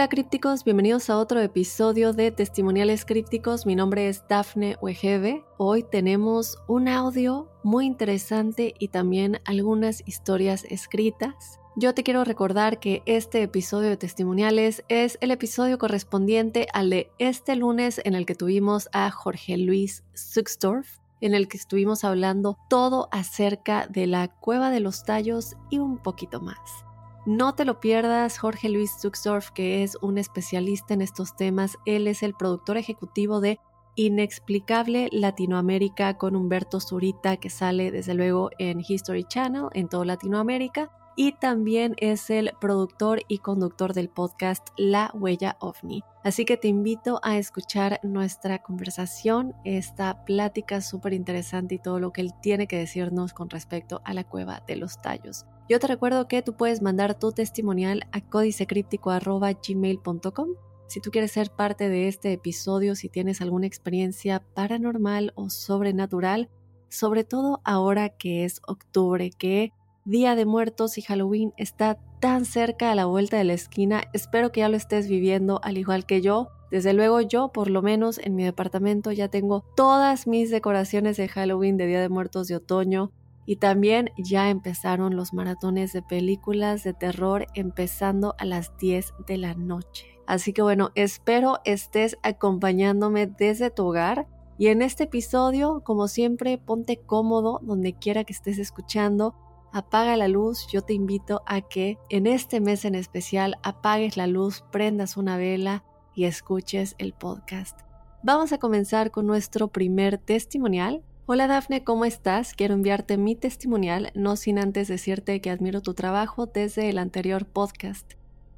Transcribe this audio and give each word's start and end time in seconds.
Hola 0.00 0.08
crípticos, 0.08 0.64
bienvenidos 0.64 1.10
a 1.10 1.18
otro 1.18 1.42
episodio 1.42 2.14
de 2.14 2.30
Testimoniales 2.30 3.04
Crípticos. 3.04 3.66
Mi 3.66 3.76
nombre 3.76 4.08
es 4.08 4.26
Dafne 4.28 4.78
Wegebe. 4.80 5.44
Hoy 5.58 5.82
tenemos 5.82 6.56
un 6.68 6.88
audio 6.88 7.50
muy 7.62 7.84
interesante 7.84 8.72
y 8.78 8.88
también 8.88 9.42
algunas 9.44 10.02
historias 10.08 10.64
escritas. 10.70 11.60
Yo 11.76 11.92
te 11.92 12.02
quiero 12.02 12.24
recordar 12.24 12.80
que 12.80 13.02
este 13.04 13.42
episodio 13.42 13.90
de 13.90 13.98
testimoniales 13.98 14.84
es 14.88 15.18
el 15.20 15.32
episodio 15.32 15.76
correspondiente 15.76 16.66
al 16.72 16.88
de 16.88 17.10
este 17.18 17.54
lunes 17.54 18.00
en 18.02 18.14
el 18.14 18.24
que 18.24 18.34
tuvimos 18.34 18.88
a 18.94 19.10
Jorge 19.10 19.58
Luis 19.58 20.02
Zuxdorf, 20.16 20.96
en 21.20 21.34
el 21.34 21.46
que 21.46 21.58
estuvimos 21.58 22.04
hablando 22.04 22.56
todo 22.70 23.10
acerca 23.12 23.86
de 23.86 24.06
la 24.06 24.28
cueva 24.28 24.70
de 24.70 24.80
los 24.80 25.04
tallos 25.04 25.56
y 25.68 25.78
un 25.78 25.98
poquito 25.98 26.40
más. 26.40 26.86
No 27.26 27.54
te 27.54 27.66
lo 27.66 27.80
pierdas, 27.80 28.38
Jorge 28.38 28.70
Luis 28.70 28.92
Zuxdorf, 28.98 29.50
que 29.50 29.82
es 29.82 29.98
un 30.00 30.16
especialista 30.16 30.94
en 30.94 31.02
estos 31.02 31.36
temas. 31.36 31.76
Él 31.84 32.06
es 32.06 32.22
el 32.22 32.34
productor 32.34 32.78
ejecutivo 32.78 33.40
de 33.40 33.60
Inexplicable 33.94 35.10
Latinoamérica 35.12 36.16
con 36.16 36.34
Humberto 36.34 36.80
Zurita, 36.80 37.36
que 37.36 37.50
sale 37.50 37.90
desde 37.90 38.14
luego 38.14 38.50
en 38.58 38.80
History 38.80 39.24
Channel 39.24 39.66
en 39.72 39.88
toda 39.88 40.06
Latinoamérica. 40.06 40.90
Y 41.22 41.32
también 41.32 41.96
es 41.98 42.30
el 42.30 42.52
productor 42.62 43.20
y 43.28 43.40
conductor 43.40 43.92
del 43.92 44.08
podcast 44.08 44.66
La 44.78 45.10
Huella 45.12 45.58
OVNI. 45.60 46.02
Así 46.24 46.46
que 46.46 46.56
te 46.56 46.68
invito 46.68 47.20
a 47.22 47.36
escuchar 47.36 48.00
nuestra 48.02 48.62
conversación, 48.62 49.54
esta 49.66 50.24
plática 50.24 50.80
súper 50.80 51.12
interesante 51.12 51.74
y 51.74 51.78
todo 51.78 52.00
lo 52.00 52.14
que 52.14 52.22
él 52.22 52.32
tiene 52.40 52.66
que 52.66 52.78
decirnos 52.78 53.34
con 53.34 53.50
respecto 53.50 54.00
a 54.06 54.14
la 54.14 54.24
cueva 54.24 54.62
de 54.66 54.76
los 54.76 55.02
tallos. 55.02 55.44
Yo 55.68 55.78
te 55.78 55.88
recuerdo 55.88 56.26
que 56.26 56.40
tú 56.40 56.56
puedes 56.56 56.80
mandar 56.80 57.18
tu 57.18 57.32
testimonial 57.32 58.04
a 58.12 58.22
códicecríptico.gmail.com 58.22 60.48
si 60.86 61.00
tú 61.02 61.10
quieres 61.10 61.32
ser 61.32 61.50
parte 61.50 61.90
de 61.90 62.08
este 62.08 62.32
episodio, 62.32 62.94
si 62.94 63.10
tienes 63.10 63.42
alguna 63.42 63.66
experiencia 63.66 64.42
paranormal 64.54 65.34
o 65.34 65.50
sobrenatural, 65.50 66.48
sobre 66.88 67.24
todo 67.24 67.60
ahora 67.62 68.08
que 68.08 68.46
es 68.46 68.62
octubre, 68.66 69.30
que 69.30 69.74
Día 70.10 70.34
de 70.34 70.44
Muertos 70.44 70.98
y 70.98 71.02
Halloween 71.02 71.54
está 71.56 71.96
tan 72.18 72.44
cerca 72.44 72.90
a 72.90 72.96
la 72.96 73.06
vuelta 73.06 73.36
de 73.36 73.44
la 73.44 73.52
esquina, 73.52 74.02
espero 74.12 74.50
que 74.50 74.58
ya 74.58 74.68
lo 74.68 74.76
estés 74.76 75.08
viviendo 75.08 75.60
al 75.62 75.78
igual 75.78 76.04
que 76.04 76.20
yo. 76.20 76.48
Desde 76.72 76.94
luego 76.94 77.20
yo, 77.20 77.52
por 77.52 77.70
lo 77.70 77.80
menos 77.80 78.18
en 78.18 78.34
mi 78.34 78.42
departamento, 78.42 79.12
ya 79.12 79.28
tengo 79.28 79.64
todas 79.76 80.26
mis 80.26 80.50
decoraciones 80.50 81.16
de 81.16 81.28
Halloween 81.28 81.76
de 81.76 81.86
Día 81.86 82.00
de 82.00 82.08
Muertos 82.08 82.48
de 82.48 82.56
otoño. 82.56 83.12
Y 83.46 83.56
también 83.56 84.10
ya 84.18 84.50
empezaron 84.50 85.14
los 85.14 85.32
maratones 85.32 85.92
de 85.92 86.02
películas 86.02 86.82
de 86.82 86.92
terror 86.92 87.46
empezando 87.54 88.34
a 88.38 88.44
las 88.46 88.76
10 88.78 89.14
de 89.28 89.38
la 89.38 89.54
noche. 89.54 90.06
Así 90.26 90.52
que 90.52 90.62
bueno, 90.62 90.90
espero 90.96 91.60
estés 91.64 92.18
acompañándome 92.24 93.28
desde 93.28 93.70
tu 93.70 93.86
hogar. 93.86 94.26
Y 94.58 94.66
en 94.66 94.82
este 94.82 95.04
episodio, 95.04 95.82
como 95.84 96.08
siempre, 96.08 96.58
ponte 96.58 96.96
cómodo 96.96 97.60
donde 97.62 97.92
quiera 97.92 98.24
que 98.24 98.32
estés 98.32 98.58
escuchando. 98.58 99.36
Apaga 99.72 100.16
la 100.16 100.28
luz, 100.28 100.66
yo 100.72 100.82
te 100.82 100.94
invito 100.94 101.42
a 101.46 101.60
que 101.60 101.98
en 102.08 102.26
este 102.26 102.60
mes 102.60 102.84
en 102.84 102.94
especial 102.94 103.56
apagues 103.62 104.16
la 104.16 104.26
luz, 104.26 104.64
prendas 104.72 105.16
una 105.16 105.36
vela 105.36 105.84
y 106.14 106.24
escuches 106.24 106.96
el 106.98 107.12
podcast. 107.12 107.80
Vamos 108.22 108.52
a 108.52 108.58
comenzar 108.58 109.10
con 109.10 109.26
nuestro 109.26 109.68
primer 109.68 110.18
testimonial 110.18 111.02
Hola 111.32 111.46
Dafne, 111.46 111.84
¿cómo 111.84 112.06
estás? 112.06 112.54
Quiero 112.54 112.74
enviarte 112.74 113.16
mi 113.16 113.36
testimonial, 113.36 114.10
no 114.16 114.34
sin 114.34 114.58
antes 114.58 114.88
decirte 114.88 115.40
que 115.40 115.50
admiro 115.50 115.80
tu 115.80 115.94
trabajo 115.94 116.46
desde 116.46 116.88
el 116.88 116.98
anterior 116.98 117.46
podcast. 117.46 118.14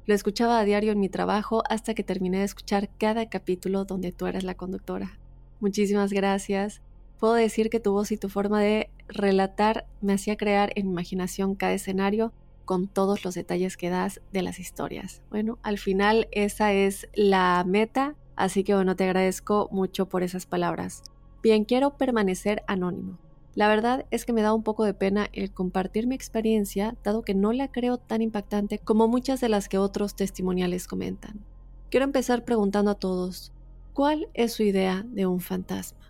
Lo 0.07 0.15
escuchaba 0.15 0.57
a 0.57 0.63
diario 0.65 0.91
en 0.91 0.99
mi 0.99 1.07
trabajo 1.07 1.61
hasta 1.69 1.93
que 1.93 2.03
terminé 2.03 2.39
de 2.39 2.45
escuchar 2.45 2.89
cada 2.97 3.29
capítulo 3.29 3.85
donde 3.85 4.11
tú 4.11 4.25
eras 4.25 4.43
la 4.43 4.55
conductora. 4.55 5.19
Muchísimas 5.59 6.11
gracias. 6.11 6.81
Puedo 7.19 7.35
decir 7.35 7.69
que 7.69 7.79
tu 7.79 7.91
voz 7.91 8.11
y 8.11 8.17
tu 8.17 8.27
forma 8.27 8.59
de 8.59 8.89
relatar 9.13 9.85
me 10.01 10.13
hacía 10.13 10.37
crear 10.37 10.71
en 10.75 10.87
imaginación 10.87 11.55
cada 11.55 11.73
escenario 11.73 12.33
con 12.65 12.87
todos 12.87 13.23
los 13.23 13.35
detalles 13.35 13.77
que 13.77 13.89
das 13.89 14.21
de 14.31 14.41
las 14.41 14.59
historias. 14.59 15.21
Bueno, 15.29 15.59
al 15.63 15.77
final 15.77 16.27
esa 16.31 16.73
es 16.73 17.07
la 17.13 17.63
meta, 17.67 18.15
así 18.35 18.63
que 18.63 18.75
bueno, 18.75 18.95
te 18.95 19.03
agradezco 19.03 19.69
mucho 19.71 20.07
por 20.07 20.23
esas 20.23 20.45
palabras. 20.45 21.03
Bien, 21.41 21.65
quiero 21.65 21.97
permanecer 21.97 22.63
anónimo. 22.67 23.19
La 23.55 23.67
verdad 23.67 24.05
es 24.09 24.25
que 24.25 24.33
me 24.33 24.41
da 24.41 24.53
un 24.53 24.63
poco 24.63 24.83
de 24.83 24.95
pena 24.95 25.29
el 25.31 25.51
compartir 25.51 26.07
mi 26.07 26.15
experiencia, 26.15 26.95
dado 27.03 27.21
que 27.21 27.35
no 27.35 27.53
la 27.53 27.71
creo 27.71 27.97
tan 27.97 28.21
impactante 28.21 28.79
como 28.79 29.07
muchas 29.07 29.41
de 29.41 29.49
las 29.49 29.69
que 29.69 29.77
otros 29.77 30.15
testimoniales 30.15 30.87
comentan. 30.87 31.45
Quiero 31.91 32.05
empezar 32.05 32.45
preguntando 32.45 32.89
a 32.89 32.95
todos, 32.95 33.51
¿cuál 33.93 34.27
es 34.33 34.53
su 34.53 34.63
idea 34.63 35.05
de 35.05 35.27
un 35.27 35.39
fantasma? 35.39 36.02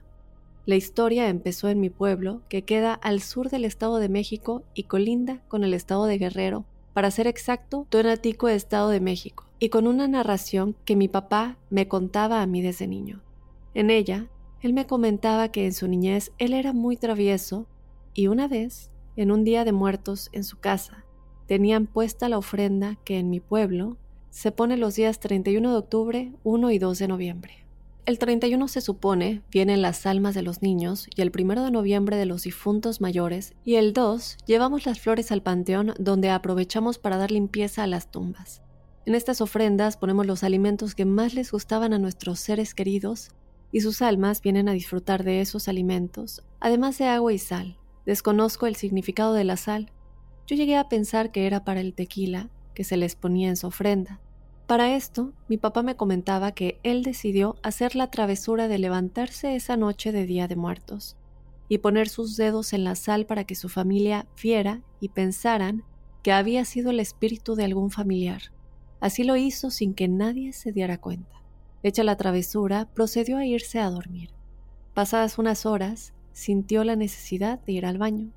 La 0.66 0.75
historia 0.75 1.28
empezó 1.28 1.68
en 1.68 1.81
mi 1.81 1.90
pueblo, 1.90 2.41
que 2.47 2.62
queda 2.62 2.94
al 2.94 3.19
sur 3.19 3.50
del 3.50 3.66
Estado 3.66 3.97
de 3.97 4.07
México 4.07 4.63
y 4.74 4.84
colinda 4.84 5.41
con 5.50 5.66
el 5.66 5.74
Estado 5.74 6.06
de 6.06 6.18
Guerrero, 6.18 6.63
para 6.94 7.12
ser 7.12 7.28
exacto, 7.28 7.85
Tonatico, 7.90 8.47
Estado 8.47 8.88
de 8.90 9.01
México, 9.01 9.46
y 9.59 9.68
con 9.68 9.88
una 9.88 10.07
narración 10.07 10.75
que 10.85 10.96
mi 10.96 11.09
papá 11.09 11.57
me 11.69 11.90
contaba 11.90 12.41
a 12.41 12.47
mí 12.47 12.62
desde 12.62 12.88
niño. 12.88 13.22
En 13.74 13.90
ella, 13.90 14.28
él 14.62 14.72
me 14.72 14.88
comentaba 14.88 15.50
que 15.50 15.66
en 15.66 15.74
su 15.74 15.90
niñez 15.90 16.31
él 16.38 16.53
era 16.53 16.72
muy 16.72 16.95
travieso 16.95 17.66
y 18.13 18.28
una 18.28 18.47
vez, 18.47 18.90
en 19.18 19.31
un 19.31 19.44
día 19.44 19.66
de 19.66 19.74
muertos 19.74 20.30
en 20.31 20.45
su 20.45 20.59
casa, 20.59 21.03
tenían 21.45 21.88
puesta 21.88 22.30
la 22.30 22.38
ofrenda 22.38 22.95
que 23.03 23.19
en 23.19 23.30
mi 23.30 23.41
pueblo 23.41 23.97
se 24.30 24.53
pone 24.53 24.78
los 24.78 24.95
días 24.95 25.19
31 25.19 25.72
de 25.72 25.78
octubre, 25.78 26.31
1 26.45 26.72
y 26.72 26.80
2 26.80 27.00
de 27.00 27.07
noviembre. 27.09 27.62
El 28.06 28.19
31 28.19 28.68
se 28.68 28.81
supone 28.81 29.44
vienen 29.50 29.81
las 29.81 30.06
almas 30.06 30.36
de 30.36 30.41
los 30.41 30.62
niños 30.62 31.08
y 31.16 31.22
el 31.22 31.31
1 31.34 31.64
de 31.64 31.72
noviembre 31.72 32.18
de 32.18 32.25
los 32.25 32.44
difuntos 32.44 33.00
mayores 33.00 33.53
y 33.64 33.75
el 33.75 33.94
2 33.94 34.40
llevamos 34.46 34.86
las 34.86 35.00
flores 35.00 35.31
al 35.31 35.41
panteón 35.41 35.94
donde 35.97 36.30
aprovechamos 36.30 36.97
para 36.97 37.16
dar 37.16 37.31
limpieza 37.31 37.81
a 37.81 37.88
las 37.88 38.12
tumbas. 38.12 38.62
En 39.06 39.16
estas 39.16 39.40
ofrendas 39.40 39.96
ponemos 39.96 40.25
los 40.25 40.44
alimentos 40.44 40.96
que 40.96 41.06
más 41.06 41.34
les 41.34 41.53
gustaban 41.53 41.94
a 41.94 42.00
nuestros 42.00 42.42
seres 42.42 42.74
queridos 42.74 43.31
y 43.72 43.80
sus 43.80 44.02
almas 44.02 44.42
vienen 44.42 44.68
a 44.68 44.74
disfrutar 44.74 45.24
de 45.24 45.40
esos 45.40 45.69
alimentos, 45.69 46.44
además 46.59 46.98
de 46.98 47.06
agua 47.06 47.31
y 47.31 47.39
sal. 47.39 47.78
Desconozco 48.06 48.68
el 48.68 48.75
significado 48.75 49.33
de 49.33 49.45
la 49.45 49.56
sal. 49.56 49.94
Yo 50.45 50.57
llegué 50.57 50.75
a 50.75 50.89
pensar 50.89 51.31
que 51.31 51.48
era 51.48 51.63
para 51.63 51.80
el 51.80 51.94
tequila 51.94 52.50
que 52.74 52.83
se 52.83 52.98
les 52.98 53.16
ponía 53.16 53.48
en 53.48 53.56
su 53.56 53.68
ofrenda. 53.68 54.19
Para 54.68 54.95
esto, 54.95 55.33
mi 55.50 55.57
papá 55.57 55.83
me 55.83 55.95
comentaba 55.95 56.54
que 56.54 56.80
él 56.83 57.04
decidió 57.04 57.57
hacer 57.63 57.95
la 57.95 58.10
travesura 58.10 58.68
de 58.68 58.80
levantarse 58.80 59.56
esa 59.56 59.75
noche 59.75 60.12
de 60.12 60.25
Día 60.25 60.48
de 60.48 60.56
Muertos 60.56 61.18
y 61.68 61.80
poner 61.80 62.07
sus 62.07 62.38
dedos 62.38 62.71
en 62.71 62.83
la 62.83 62.95
sal 62.95 63.25
para 63.25 63.44
que 63.44 63.56
su 63.56 63.68
familia 63.68 64.25
viera 64.42 64.81
y 65.01 65.10
pensaran 65.10 65.83
que 66.21 66.31
había 66.31 66.63
sido 66.63 66.92
el 66.92 67.01
espíritu 67.01 67.56
de 67.56 67.65
algún 67.65 67.92
familiar. 67.92 68.54
Así 69.01 69.25
lo 69.25 69.36
hizo 69.36 69.69
sin 69.69 69.94
que 69.94 70.07
nadie 70.07 70.54
se 70.54 70.71
diera 70.71 70.98
cuenta. 70.98 71.42
Hecha 71.83 72.06
la 72.06 72.16
travesura, 72.16 72.88
procedió 72.94 73.38
a 73.38 73.45
irse 73.45 73.80
a 73.80 73.89
dormir. 73.89 74.30
Pasadas 74.94 75.38
unas 75.38 75.66
horas, 75.66 76.13
sintió 76.31 76.86
la 76.86 76.95
necesidad 76.95 77.59
de 77.59 77.74
ir 77.74 77.86
al 77.86 77.98
baño. 77.98 78.31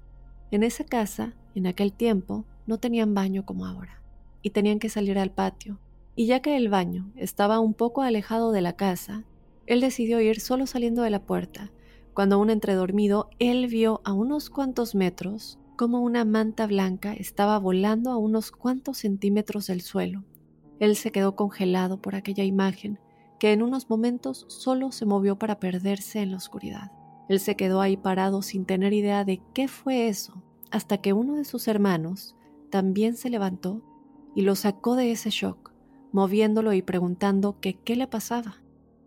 En 0.50 0.64
esa 0.64 0.82
casa, 0.82 1.34
en 1.54 1.68
aquel 1.68 1.92
tiempo, 1.92 2.44
no 2.66 2.78
tenían 2.78 3.14
baño 3.14 3.46
como 3.46 3.64
ahora, 3.64 4.02
y 4.42 4.50
tenían 4.50 4.80
que 4.80 4.88
salir 4.88 5.20
al 5.20 5.30
patio. 5.30 5.78
Y 6.16 6.26
ya 6.26 6.40
que 6.40 6.56
el 6.56 6.68
baño 6.68 7.12
estaba 7.14 7.60
un 7.60 7.74
poco 7.74 8.02
alejado 8.02 8.50
de 8.50 8.62
la 8.62 8.74
casa, 8.74 9.24
él 9.66 9.80
decidió 9.80 10.20
ir 10.20 10.40
solo 10.40 10.66
saliendo 10.66 11.02
de 11.02 11.10
la 11.10 11.22
puerta, 11.22 11.70
cuando 12.14 12.36
aún 12.36 12.48
entredormido, 12.48 13.28
él 13.38 13.66
vio 13.66 14.00
a 14.04 14.14
unos 14.14 14.48
cuantos 14.48 14.94
metros 14.94 15.58
como 15.76 16.00
una 16.00 16.24
manta 16.24 16.66
blanca 16.66 17.12
estaba 17.12 17.58
volando 17.58 18.10
a 18.10 18.16
unos 18.16 18.50
cuantos 18.50 18.98
centímetros 18.98 19.66
del 19.66 19.82
suelo. 19.82 20.24
Él 20.80 20.96
se 20.96 21.12
quedó 21.12 21.36
congelado 21.36 22.00
por 22.00 22.14
aquella 22.14 22.44
imagen, 22.44 22.98
que 23.38 23.52
en 23.52 23.62
unos 23.62 23.90
momentos 23.90 24.46
solo 24.48 24.92
se 24.92 25.04
movió 25.04 25.38
para 25.38 25.60
perderse 25.60 26.20
en 26.20 26.30
la 26.30 26.38
oscuridad. 26.38 26.90
Él 27.28 27.40
se 27.40 27.56
quedó 27.56 27.82
ahí 27.82 27.98
parado 27.98 28.40
sin 28.40 28.64
tener 28.64 28.94
idea 28.94 29.24
de 29.24 29.42
qué 29.52 29.68
fue 29.68 30.08
eso, 30.08 30.42
hasta 30.70 30.98
que 30.98 31.12
uno 31.12 31.34
de 31.34 31.44
sus 31.44 31.68
hermanos 31.68 32.36
también 32.70 33.16
se 33.16 33.28
levantó 33.28 33.82
y 34.34 34.42
lo 34.42 34.54
sacó 34.54 34.96
de 34.96 35.12
ese 35.12 35.30
shock, 35.30 35.65
moviéndolo 36.16 36.72
y 36.72 36.80
preguntando 36.80 37.60
que 37.60 37.74
qué 37.74 37.94
le 37.94 38.06
pasaba. 38.06 38.62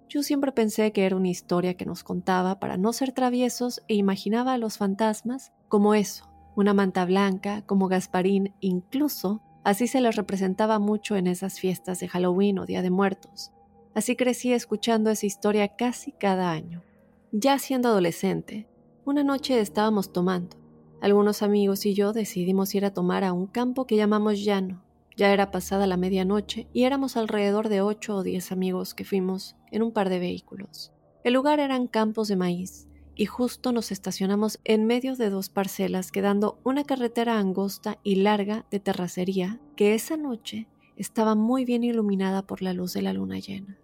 Yo 0.08 0.22
siempre 0.22 0.52
pensé 0.52 0.92
que 0.92 1.08
era 1.08 1.16
una 1.16 1.30
historia 1.30 1.74
que 1.74 1.88
nos 1.88 2.04
contaba 2.04 2.60
para 2.60 2.78
no 2.78 2.94
ser 2.94 3.14
traviesos 3.14 3.82
e 3.88 3.96
imaginaba 3.96 4.54
a 4.54 4.60
los 4.60 4.78
fantasmas 4.78 5.52
como 5.68 5.96
eso, 5.96 6.30
una 6.56 6.76
manta 6.76 7.06
blanca, 7.06 7.64
como 7.66 7.88
Gasparín, 7.88 8.54
incluso 8.60 9.42
así 9.64 9.88
se 9.88 10.02
les 10.02 10.16
representaba 10.16 10.78
mucho 10.78 11.16
en 11.16 11.26
esas 11.26 11.60
fiestas 11.60 12.00
de 12.00 12.08
Halloween 12.08 12.60
o 12.60 12.68
Día 12.68 12.84
de 12.84 12.92
Muertos. 12.92 13.52
Así 13.96 14.16
crecí 14.16 14.54
escuchando 14.54 15.10
esa 15.10 15.26
historia 15.26 15.68
casi 15.68 16.12
cada 16.12 16.52
año. 16.52 16.84
Ya 17.32 17.58
siendo 17.58 17.90
adolescente, 17.90 18.68
una 19.04 19.24
noche 19.24 19.60
estábamos 19.60 20.14
tomando. 20.14 20.58
Algunos 21.02 21.42
amigos 21.42 21.88
y 21.88 21.96
yo 21.96 22.14
decidimos 22.14 22.76
ir 22.76 22.86
a 22.86 22.94
tomar 22.94 23.24
a 23.24 23.34
un 23.34 23.48
campo 23.48 23.88
que 23.88 23.96
llamamos 23.96 24.44
llano. 24.44 24.84
Ya 25.20 25.34
era 25.34 25.52
pasada 25.52 25.86
la 25.86 25.98
medianoche 25.98 26.70
y 26.72 26.84
éramos 26.86 27.18
alrededor 27.18 27.68
de 27.68 27.82
ocho 27.82 28.16
o 28.16 28.24
diez 28.24 28.54
amigos 28.54 28.94
que 28.94 29.04
fuimos 29.04 29.58
en 29.70 29.84
un 29.84 29.92
par 29.92 30.08
de 30.08 30.18
vehículos. 30.18 30.94
El 31.26 31.34
lugar 31.34 31.60
eran 31.60 31.88
campos 31.88 32.30
de 32.30 32.38
maíz, 32.38 32.88
y 33.16 33.26
justo 33.26 33.74
nos 33.74 33.92
estacionamos 33.92 34.62
en 34.64 34.86
medio 34.86 35.18
de 35.18 35.30
dos 35.30 35.50
parcelas 35.50 36.14
quedando 36.14 36.62
una 36.64 36.86
carretera 36.86 37.38
angosta 37.38 38.00
y 38.02 38.16
larga 38.16 38.66
de 38.72 38.80
terracería 38.80 39.60
que 39.76 39.94
esa 39.94 40.16
noche 40.16 40.70
estaba 40.96 41.36
muy 41.36 41.66
bien 41.66 41.84
iluminada 41.84 42.48
por 42.48 42.62
la 42.62 42.72
luz 42.72 42.94
de 42.94 43.02
la 43.02 43.12
luna 43.12 43.40
llena. 43.40 43.78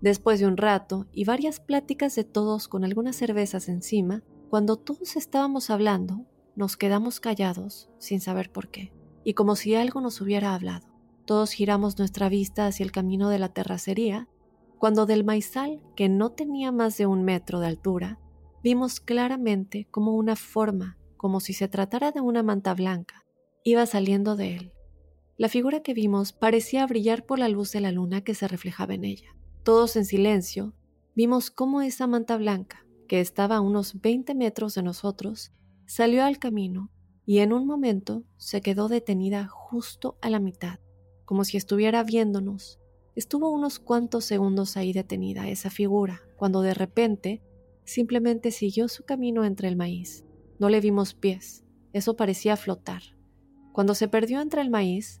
Después 0.00 0.40
de 0.40 0.46
un 0.46 0.56
rato 0.56 1.06
y 1.12 1.24
varias 1.24 1.60
pláticas 1.60 2.16
de 2.16 2.24
todos 2.24 2.66
con 2.66 2.82
algunas 2.82 3.14
cervezas 3.14 3.68
encima, 3.68 4.24
cuando 4.50 4.74
todos 4.74 5.14
estábamos 5.14 5.70
hablando, 5.70 6.26
nos 6.56 6.76
quedamos 6.76 7.20
callados 7.20 7.90
sin 7.98 8.20
saber 8.20 8.50
por 8.50 8.70
qué, 8.70 8.92
y 9.24 9.34
como 9.34 9.56
si 9.56 9.74
algo 9.74 10.00
nos 10.00 10.20
hubiera 10.20 10.54
hablado. 10.54 10.86
Todos 11.24 11.52
giramos 11.52 11.98
nuestra 11.98 12.28
vista 12.28 12.66
hacia 12.66 12.84
el 12.84 12.92
camino 12.92 13.30
de 13.30 13.38
la 13.38 13.48
terracería, 13.48 14.28
cuando 14.78 15.06
del 15.06 15.24
maizal, 15.24 15.82
que 15.96 16.08
no 16.08 16.32
tenía 16.32 16.70
más 16.70 16.98
de 16.98 17.06
un 17.06 17.24
metro 17.24 17.60
de 17.60 17.68
altura, 17.68 18.20
vimos 18.62 19.00
claramente 19.00 19.88
como 19.90 20.14
una 20.14 20.36
forma, 20.36 20.98
como 21.16 21.40
si 21.40 21.54
se 21.54 21.68
tratara 21.68 22.12
de 22.12 22.20
una 22.20 22.42
manta 22.42 22.74
blanca, 22.74 23.24
iba 23.62 23.86
saliendo 23.86 24.36
de 24.36 24.56
él. 24.56 24.72
La 25.38 25.48
figura 25.48 25.80
que 25.80 25.94
vimos 25.94 26.32
parecía 26.32 26.86
brillar 26.86 27.24
por 27.24 27.38
la 27.38 27.48
luz 27.48 27.72
de 27.72 27.80
la 27.80 27.92
luna 27.92 28.20
que 28.20 28.34
se 28.34 28.46
reflejaba 28.46 28.94
en 28.94 29.04
ella. 29.04 29.34
Todos 29.62 29.96
en 29.96 30.04
silencio, 30.04 30.74
vimos 31.16 31.50
cómo 31.50 31.80
esa 31.80 32.06
manta 32.06 32.36
blanca, 32.36 32.86
que 33.08 33.20
estaba 33.20 33.56
a 33.56 33.60
unos 33.60 34.00
20 34.00 34.34
metros 34.34 34.74
de 34.74 34.82
nosotros, 34.82 35.52
salió 35.86 36.24
al 36.24 36.38
camino 36.38 36.90
y 37.26 37.38
en 37.38 37.52
un 37.52 37.66
momento 37.66 38.24
se 38.36 38.60
quedó 38.60 38.88
detenida 38.88 39.46
justo 39.46 40.16
a 40.20 40.30
la 40.30 40.40
mitad, 40.40 40.78
como 41.24 41.44
si 41.44 41.56
estuviera 41.56 42.02
viéndonos. 42.04 42.78
Estuvo 43.14 43.50
unos 43.50 43.78
cuantos 43.78 44.24
segundos 44.24 44.76
ahí 44.76 44.92
detenida 44.92 45.48
esa 45.48 45.70
figura, 45.70 46.22
cuando 46.36 46.62
de 46.62 46.74
repente 46.74 47.42
Simplemente 47.84 48.50
siguió 48.50 48.88
su 48.88 49.04
camino 49.04 49.44
entre 49.44 49.68
el 49.68 49.76
maíz. 49.76 50.24
No 50.58 50.68
le 50.68 50.80
vimos 50.80 51.14
pies, 51.14 51.64
eso 51.92 52.16
parecía 52.16 52.56
flotar. 52.56 53.02
Cuando 53.72 53.94
se 53.94 54.08
perdió 54.08 54.40
entre 54.40 54.62
el 54.62 54.70
maíz, 54.70 55.20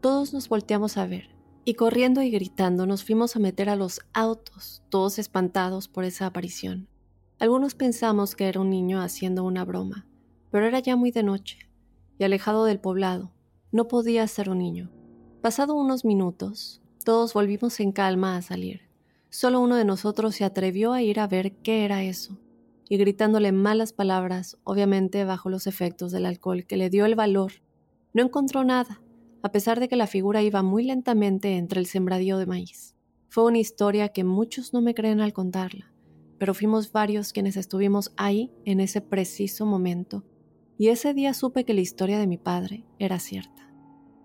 todos 0.00 0.32
nos 0.32 0.48
volteamos 0.48 0.96
a 0.98 1.06
ver, 1.06 1.34
y 1.64 1.74
corriendo 1.74 2.22
y 2.22 2.30
gritando 2.30 2.86
nos 2.86 3.02
fuimos 3.02 3.34
a 3.34 3.40
meter 3.40 3.68
a 3.68 3.76
los 3.76 4.00
autos, 4.12 4.84
todos 4.88 5.18
espantados 5.18 5.88
por 5.88 6.04
esa 6.04 6.26
aparición. 6.26 6.88
Algunos 7.38 7.74
pensamos 7.74 8.36
que 8.36 8.48
era 8.48 8.60
un 8.60 8.70
niño 8.70 9.00
haciendo 9.00 9.42
una 9.42 9.64
broma, 9.64 10.06
pero 10.50 10.66
era 10.66 10.80
ya 10.80 10.96
muy 10.96 11.10
de 11.10 11.22
noche, 11.22 11.58
y 12.18 12.24
alejado 12.24 12.64
del 12.64 12.80
poblado, 12.80 13.32
no 13.72 13.88
podía 13.88 14.26
ser 14.26 14.48
un 14.48 14.58
niño. 14.58 14.90
Pasado 15.42 15.74
unos 15.74 16.04
minutos, 16.04 16.82
todos 17.04 17.34
volvimos 17.34 17.78
en 17.80 17.92
calma 17.92 18.36
a 18.36 18.42
salir. 18.42 18.82
Solo 19.30 19.60
uno 19.60 19.76
de 19.76 19.84
nosotros 19.84 20.34
se 20.34 20.44
atrevió 20.44 20.92
a 20.92 21.02
ir 21.02 21.20
a 21.20 21.26
ver 21.26 21.52
qué 21.56 21.84
era 21.84 22.02
eso, 22.02 22.38
y 22.88 22.96
gritándole 22.96 23.52
malas 23.52 23.92
palabras, 23.92 24.58
obviamente 24.64 25.24
bajo 25.24 25.50
los 25.50 25.66
efectos 25.66 26.12
del 26.12 26.26
alcohol 26.26 26.66
que 26.66 26.76
le 26.76 26.90
dio 26.90 27.04
el 27.04 27.14
valor, 27.14 27.52
no 28.14 28.22
encontró 28.22 28.64
nada, 28.64 29.02
a 29.42 29.52
pesar 29.52 29.78
de 29.78 29.88
que 29.88 29.96
la 29.96 30.06
figura 30.06 30.42
iba 30.42 30.62
muy 30.62 30.84
lentamente 30.84 31.56
entre 31.56 31.80
el 31.80 31.86
sembradío 31.86 32.38
de 32.38 32.46
maíz. 32.46 32.96
Fue 33.28 33.44
una 33.44 33.58
historia 33.58 34.08
que 34.08 34.24
muchos 34.24 34.72
no 34.72 34.80
me 34.80 34.94
creen 34.94 35.20
al 35.20 35.32
contarla, 35.32 35.92
pero 36.38 36.54
fuimos 36.54 36.92
varios 36.92 37.32
quienes 37.32 37.56
estuvimos 37.56 38.12
ahí 38.16 38.50
en 38.64 38.80
ese 38.80 39.00
preciso 39.00 39.66
momento, 39.66 40.24
y 40.78 40.88
ese 40.88 41.14
día 41.14 41.34
supe 41.34 41.64
que 41.64 41.74
la 41.74 41.80
historia 41.80 42.18
de 42.18 42.26
mi 42.26 42.38
padre 42.38 42.84
era 42.98 43.18
cierta. 43.18 43.70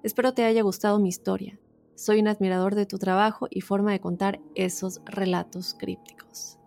Espero 0.03 0.33
te 0.33 0.43
haya 0.43 0.61
gustado 0.63 0.99
mi 0.99 1.09
historia 1.09 1.59
soy 2.01 2.19
un 2.19 2.27
admirador 2.27 2.73
de 2.73 2.87
tu 2.87 2.97
trabajo 2.97 3.47
y 3.51 3.61
forma 3.61 3.91
de 3.91 3.99
contar 3.99 4.41
esos 4.55 5.01
relatos 5.05 5.75
crípticos. 5.77 6.57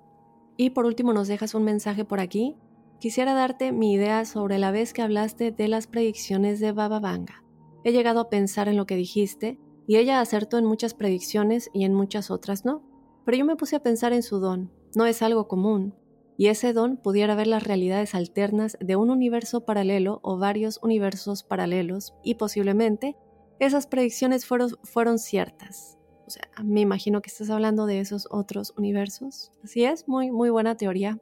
Y 0.56 0.70
por 0.70 0.86
último 0.86 1.12
nos 1.12 1.26
dejas 1.26 1.54
un 1.54 1.64
mensaje 1.64 2.04
por 2.04 2.20
aquí. 2.20 2.56
Quisiera 3.00 3.34
darte 3.34 3.72
mi 3.72 3.92
idea 3.92 4.25
sobre 4.26 4.58
la 4.58 4.70
vez 4.70 4.92
que 4.92 5.02
hablaste 5.02 5.50
de 5.50 5.66
las 5.66 5.88
predicciones 5.88 6.60
de 6.60 6.70
Baba 6.70 7.00
Vanga. 7.00 7.42
He 7.82 7.90
llegado 7.90 8.20
a 8.20 8.31
pensar 8.31 8.69
en 8.69 8.76
lo 8.76 8.86
que 8.86 8.94
dijiste 8.94 9.58
y 9.88 9.96
ella 9.96 10.20
acertó 10.20 10.56
en 10.56 10.66
muchas 10.66 10.94
predicciones 10.94 11.69
y 11.75 11.84
en 11.84 11.94
muchas 11.94 12.31
otras 12.31 12.64
no. 12.64 12.84
Pero 13.25 13.36
yo 13.36 13.44
me 13.44 13.56
puse 13.56 13.75
a 13.75 13.82
pensar 13.82 14.12
en 14.12 14.22
su 14.22 14.38
don. 14.38 14.70
No 14.94 15.04
es 15.04 15.20
algo 15.20 15.48
común. 15.48 15.94
Y 16.36 16.48
ese 16.48 16.72
don 16.72 16.96
pudiera 16.96 17.34
ver 17.34 17.46
las 17.46 17.62
realidades 17.62 18.14
alternas 18.14 18.76
de 18.81 18.96
un 18.96 19.10
universo 19.10 19.64
paralelo 19.64 20.20
o 20.22 20.36
varios 20.38 20.81
universos 20.82 21.44
paralelos 21.44 22.14
y 22.25 22.34
posiblemente 22.34 23.16
esas 23.60 23.86
predicciones 23.86 24.44
fueron, 24.44 24.70
fueron 24.82 25.19
ciertas. 25.19 25.98
O 26.26 26.31
sea, 26.31 26.48
me 26.64 26.81
imagino 26.81 27.22
que 27.22 27.31
estás 27.31 27.50
hablando 27.50 27.86
de 27.86 28.00
esos 28.00 28.26
otros 28.31 28.72
universos. 28.76 29.52
Así 29.62 29.84
es, 29.84 30.08
muy, 30.08 30.31
muy 30.31 30.50
buena 30.50 30.76
teoría. 30.76 31.19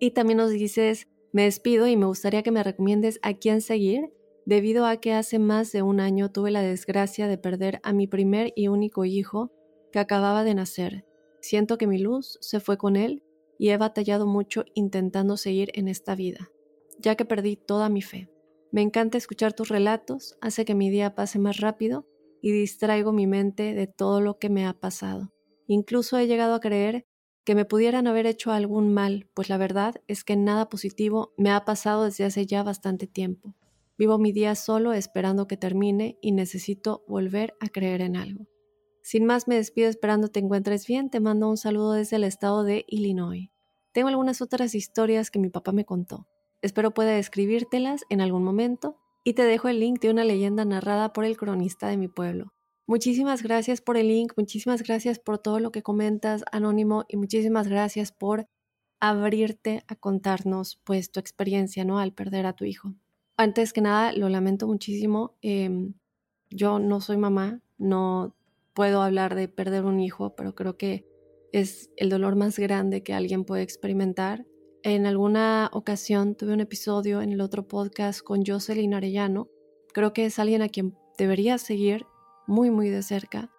Y 0.00 0.10
también 0.10 0.38
nos 0.38 0.50
dices, 0.50 1.06
me 1.32 1.44
despido 1.44 1.86
y 1.86 1.96
me 1.96 2.06
gustaría 2.06 2.42
que 2.42 2.50
me 2.50 2.64
recomiendes 2.64 3.20
a 3.22 3.34
quién 3.34 3.60
seguir, 3.60 4.12
debido 4.44 4.86
a 4.86 4.96
que 4.96 5.12
hace 5.12 5.38
más 5.38 5.70
de 5.70 5.82
un 5.82 6.00
año 6.00 6.32
tuve 6.32 6.50
la 6.50 6.62
desgracia 6.62 7.28
de 7.28 7.38
perder 7.38 7.80
a 7.84 7.92
mi 7.92 8.08
primer 8.08 8.52
y 8.56 8.68
único 8.68 9.04
hijo 9.04 9.52
que 9.92 10.00
acababa 10.00 10.42
de 10.42 10.54
nacer. 10.54 11.04
Siento 11.40 11.78
que 11.78 11.86
mi 11.86 11.98
luz 11.98 12.38
se 12.40 12.58
fue 12.58 12.78
con 12.78 12.96
él 12.96 13.21
y 13.62 13.70
he 13.70 13.76
batallado 13.76 14.26
mucho 14.26 14.64
intentando 14.74 15.36
seguir 15.36 15.70
en 15.74 15.86
esta 15.86 16.16
vida, 16.16 16.50
ya 16.98 17.14
que 17.14 17.24
perdí 17.24 17.54
toda 17.54 17.88
mi 17.88 18.02
fe. 18.02 18.28
Me 18.72 18.82
encanta 18.82 19.16
escuchar 19.16 19.52
tus 19.52 19.68
relatos, 19.68 20.36
hace 20.40 20.64
que 20.64 20.74
mi 20.74 20.90
día 20.90 21.14
pase 21.14 21.38
más 21.38 21.58
rápido 21.58 22.08
y 22.40 22.50
distraigo 22.50 23.12
mi 23.12 23.28
mente 23.28 23.72
de 23.72 23.86
todo 23.86 24.20
lo 24.20 24.40
que 24.40 24.48
me 24.48 24.66
ha 24.66 24.72
pasado. 24.72 25.32
Incluso 25.68 26.18
he 26.18 26.26
llegado 26.26 26.56
a 26.56 26.60
creer 26.60 27.06
que 27.44 27.54
me 27.54 27.64
pudieran 27.64 28.08
haber 28.08 28.26
hecho 28.26 28.50
algún 28.50 28.92
mal, 28.92 29.30
pues 29.32 29.48
la 29.48 29.58
verdad 29.58 29.94
es 30.08 30.24
que 30.24 30.34
nada 30.34 30.68
positivo 30.68 31.32
me 31.36 31.52
ha 31.52 31.64
pasado 31.64 32.02
desde 32.02 32.24
hace 32.24 32.46
ya 32.46 32.64
bastante 32.64 33.06
tiempo. 33.06 33.54
Vivo 33.96 34.18
mi 34.18 34.32
día 34.32 34.56
solo 34.56 34.92
esperando 34.92 35.46
que 35.46 35.56
termine 35.56 36.18
y 36.20 36.32
necesito 36.32 37.04
volver 37.06 37.54
a 37.60 37.68
creer 37.68 38.00
en 38.00 38.16
algo. 38.16 38.48
Sin 39.04 39.24
más 39.24 39.46
me 39.46 39.54
despido 39.54 39.88
esperando 39.88 40.26
te 40.26 40.40
encuentres 40.40 40.84
bien, 40.88 41.10
te 41.10 41.20
mando 41.20 41.48
un 41.48 41.56
saludo 41.56 41.92
desde 41.92 42.16
el 42.16 42.24
estado 42.24 42.64
de 42.64 42.84
Illinois. 42.88 43.51
Tengo 43.92 44.08
algunas 44.08 44.40
otras 44.40 44.74
historias 44.74 45.30
que 45.30 45.38
mi 45.38 45.50
papá 45.50 45.72
me 45.72 45.84
contó. 45.84 46.26
Espero 46.62 46.92
pueda 46.92 47.18
escribírtelas 47.18 48.04
en 48.08 48.20
algún 48.20 48.42
momento 48.42 48.96
y 49.24 49.34
te 49.34 49.44
dejo 49.44 49.68
el 49.68 49.80
link 49.80 50.00
de 50.00 50.10
una 50.10 50.24
leyenda 50.24 50.64
narrada 50.64 51.12
por 51.12 51.24
el 51.24 51.36
cronista 51.36 51.88
de 51.88 51.96
mi 51.96 52.08
pueblo. 52.08 52.52
Muchísimas 52.86 53.42
gracias 53.42 53.80
por 53.80 53.96
el 53.96 54.08
link, 54.08 54.32
muchísimas 54.36 54.82
gracias 54.82 55.18
por 55.18 55.38
todo 55.38 55.60
lo 55.60 55.70
que 55.70 55.82
comentas, 55.82 56.44
Anónimo, 56.50 57.04
y 57.08 57.16
muchísimas 57.16 57.68
gracias 57.68 58.12
por 58.12 58.48
abrirte 58.98 59.84
a 59.88 59.96
contarnos 59.96 60.80
pues 60.84 61.12
tu 61.12 61.20
experiencia, 61.20 61.84
¿no? 61.84 61.98
Al 61.98 62.12
perder 62.12 62.46
a 62.46 62.54
tu 62.54 62.64
hijo. 62.64 62.94
Antes 63.36 63.72
que 63.72 63.80
nada, 63.80 64.12
lo 64.12 64.28
lamento 64.28 64.66
muchísimo. 64.66 65.36
Em, 65.42 65.94
yo 66.50 66.78
no 66.78 67.00
soy 67.00 67.16
mamá, 67.16 67.60
no 67.78 68.36
puedo 68.74 69.02
hablar 69.02 69.34
de 69.34 69.48
perder 69.48 69.84
un 69.84 70.00
hijo, 70.00 70.34
pero 70.36 70.54
creo 70.54 70.76
que 70.76 71.11
es 71.52 71.90
el 71.96 72.08
dolor 72.08 72.36
más 72.36 72.58
grande 72.58 73.02
que 73.02 73.14
alguien 73.14 73.44
puede 73.44 73.62
experimentar. 73.62 74.46
En 74.82 75.06
alguna 75.06 75.70
ocasión 75.72 76.34
tuve 76.34 76.52
un 76.52 76.60
episodio 76.60 77.22
en 77.22 77.30
el 77.30 77.40
otro 77.40 77.68
podcast 77.68 78.20
con 78.20 78.44
Jocelyn 78.44 78.94
Arellano. 78.94 79.48
Creo 79.92 80.12
que 80.12 80.24
es 80.24 80.38
alguien 80.38 80.62
a 80.62 80.68
quien 80.68 80.96
deberías 81.18 81.62
seguir 81.62 82.06
muy, 82.46 82.70
muy 82.70 82.90
de 82.90 83.02
cerca. 83.02 83.50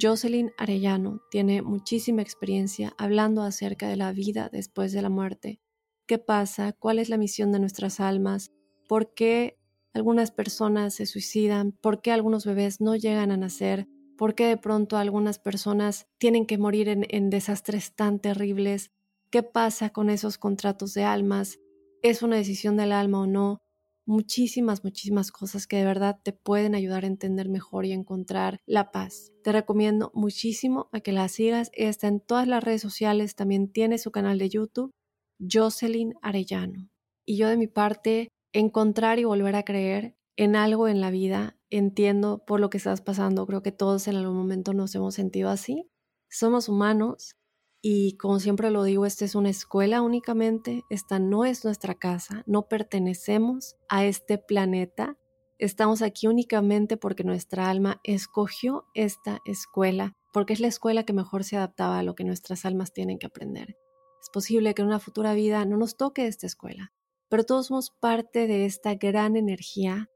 Jocelyn 0.00 0.52
Arellano 0.56 1.20
tiene 1.30 1.62
muchísima 1.62 2.22
experiencia 2.22 2.94
hablando 2.98 3.42
acerca 3.42 3.88
de 3.88 3.96
la 3.96 4.12
vida 4.12 4.48
después 4.50 4.92
de 4.92 5.02
la 5.02 5.10
muerte 5.10 5.60
qué 6.06 6.18
pasa, 6.18 6.72
cuál 6.72 6.98
es 6.98 7.08
la 7.08 7.18
misión 7.18 7.52
de 7.52 7.58
nuestras 7.58 8.00
almas, 8.00 8.52
por 8.88 9.14
qué 9.14 9.58
algunas 9.92 10.30
personas 10.30 10.94
se 10.94 11.06
suicidan, 11.06 11.72
por 11.72 12.02
qué 12.02 12.12
algunos 12.12 12.44
bebés 12.44 12.80
no 12.80 12.96
llegan 12.96 13.30
a 13.30 13.36
nacer, 13.36 13.88
por 14.16 14.34
qué 14.34 14.46
de 14.46 14.56
pronto 14.56 14.96
algunas 14.96 15.38
personas 15.38 16.06
tienen 16.18 16.46
que 16.46 16.58
morir 16.58 16.88
en, 16.88 17.30
desastres 17.30 17.94
tan 17.94 18.20
terribles, 18.20 18.90
qué 19.30 19.42
pasa 19.42 19.90
con 19.90 20.10
esos 20.10 20.38
contratos 20.38 20.94
de 20.94 21.04
almas, 21.04 21.58
es 22.02 22.22
una 22.22 22.36
decisión 22.36 22.76
del 22.76 22.92
alma 22.92 23.20
o 23.20 23.26
no, 23.26 23.62
muchísimas, 24.06 24.84
muchísimas 24.84 25.32
cosas 25.32 25.66
que 25.66 25.76
de 25.76 25.84
verdad 25.84 26.20
te 26.22 26.32
pueden 26.32 26.74
ayudar 26.74 27.04
a 27.04 27.08
entender 27.08 27.48
mejor 27.48 27.86
y 27.86 27.92
encontrar 27.92 28.60
la 28.66 28.90
paz. 28.92 29.32
Te 29.42 29.52
recomiendo 29.52 30.10
muchísimo 30.14 30.88
a 30.92 31.00
que 31.00 31.12
la 31.12 31.28
sigas. 31.28 31.70
Está 31.72 32.08
en 32.08 32.20
todas 32.20 32.46
las 32.46 32.62
redes 32.62 32.82
sociales, 32.82 33.34
también 33.34 33.72
tiene 33.72 33.98
su 33.98 34.10
canal 34.10 34.38
de 34.38 34.50
YouTube, 34.50 34.92
Jocelyn 35.40 36.14
Arellano. 36.22 36.90
Y 37.26 37.36
yo 37.38 37.48
de 37.48 37.56
mi 37.56 37.66
parte, 37.66 38.28
encontrar 38.52 39.18
y 39.18 39.24
volver 39.24 39.56
a 39.56 39.64
creer 39.64 40.16
en 40.36 40.56
algo 40.56 40.88
en 40.88 41.00
la 41.00 41.10
vida. 41.10 41.56
Entiendo 41.76 42.44
por 42.46 42.60
lo 42.60 42.70
que 42.70 42.78
estás 42.78 43.00
pasando. 43.00 43.48
Creo 43.48 43.60
que 43.60 43.72
todos 43.72 44.06
en 44.06 44.14
algún 44.14 44.36
momento 44.36 44.74
nos 44.74 44.94
hemos 44.94 45.16
sentido 45.16 45.50
así. 45.50 45.90
Somos 46.30 46.68
humanos 46.68 47.34
y 47.82 48.16
como 48.16 48.38
siempre 48.38 48.70
lo 48.70 48.84
digo, 48.84 49.06
esta 49.06 49.24
es 49.24 49.34
una 49.34 49.50
escuela 49.50 50.00
únicamente, 50.00 50.84
esta 50.88 51.18
no 51.18 51.44
es 51.44 51.64
nuestra 51.64 51.96
casa, 51.96 52.44
no 52.46 52.68
pertenecemos 52.68 53.74
a 53.88 54.04
este 54.04 54.38
planeta, 54.38 55.18
estamos 55.58 56.00
aquí 56.00 56.28
únicamente 56.28 56.96
porque 56.96 57.24
nuestra 57.24 57.68
alma 57.68 58.00
escogió 58.04 58.84
esta 58.94 59.40
escuela, 59.44 60.12
porque 60.32 60.52
es 60.52 60.60
la 60.60 60.68
escuela 60.68 61.02
que 61.02 61.12
mejor 61.12 61.42
se 61.42 61.56
adaptaba 61.56 61.98
a 61.98 62.04
lo 62.04 62.14
que 62.14 62.22
nuestras 62.22 62.64
almas 62.64 62.92
tienen 62.92 63.18
que 63.18 63.26
aprender. 63.26 63.76
Es 64.22 64.30
posible 64.32 64.74
que 64.74 64.82
en 64.82 64.88
una 64.88 65.00
futura 65.00 65.34
vida 65.34 65.64
no 65.64 65.76
nos 65.76 65.96
toque 65.96 66.28
esta 66.28 66.46
escuela, 66.46 66.92
pero 67.28 67.42
todos 67.42 67.66
somos 67.66 67.90
parte 67.90 68.46
de 68.46 68.64
esta 68.64 68.94
gran 68.94 69.34
energía, 69.34 70.08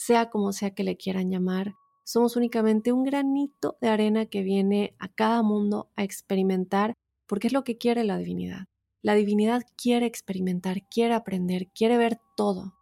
sea 0.00 0.30
como 0.30 0.54
sea 0.54 0.70
que 0.70 0.82
le 0.82 0.96
quieran 0.96 1.30
llamar, 1.30 1.74
somos 2.04 2.34
únicamente 2.34 2.90
un 2.90 3.04
granito 3.04 3.76
de 3.82 3.88
arena 3.88 4.24
que 4.24 4.42
viene 4.42 4.96
a 4.98 5.08
cada 5.08 5.42
mundo 5.42 5.90
a 5.94 6.04
experimentar 6.04 6.94
porque 7.26 7.48
es 7.48 7.52
lo 7.52 7.64
que 7.64 7.76
quiere 7.76 8.02
la 8.04 8.16
divinidad. 8.16 8.64
La 9.02 9.14
divinidad 9.14 9.62
quiere 9.76 10.06
experimentar, 10.06 10.88
quiere 10.88 11.12
aprender, 11.12 11.68
quiere 11.74 11.98
ver 11.98 12.18
todo. 12.34 12.74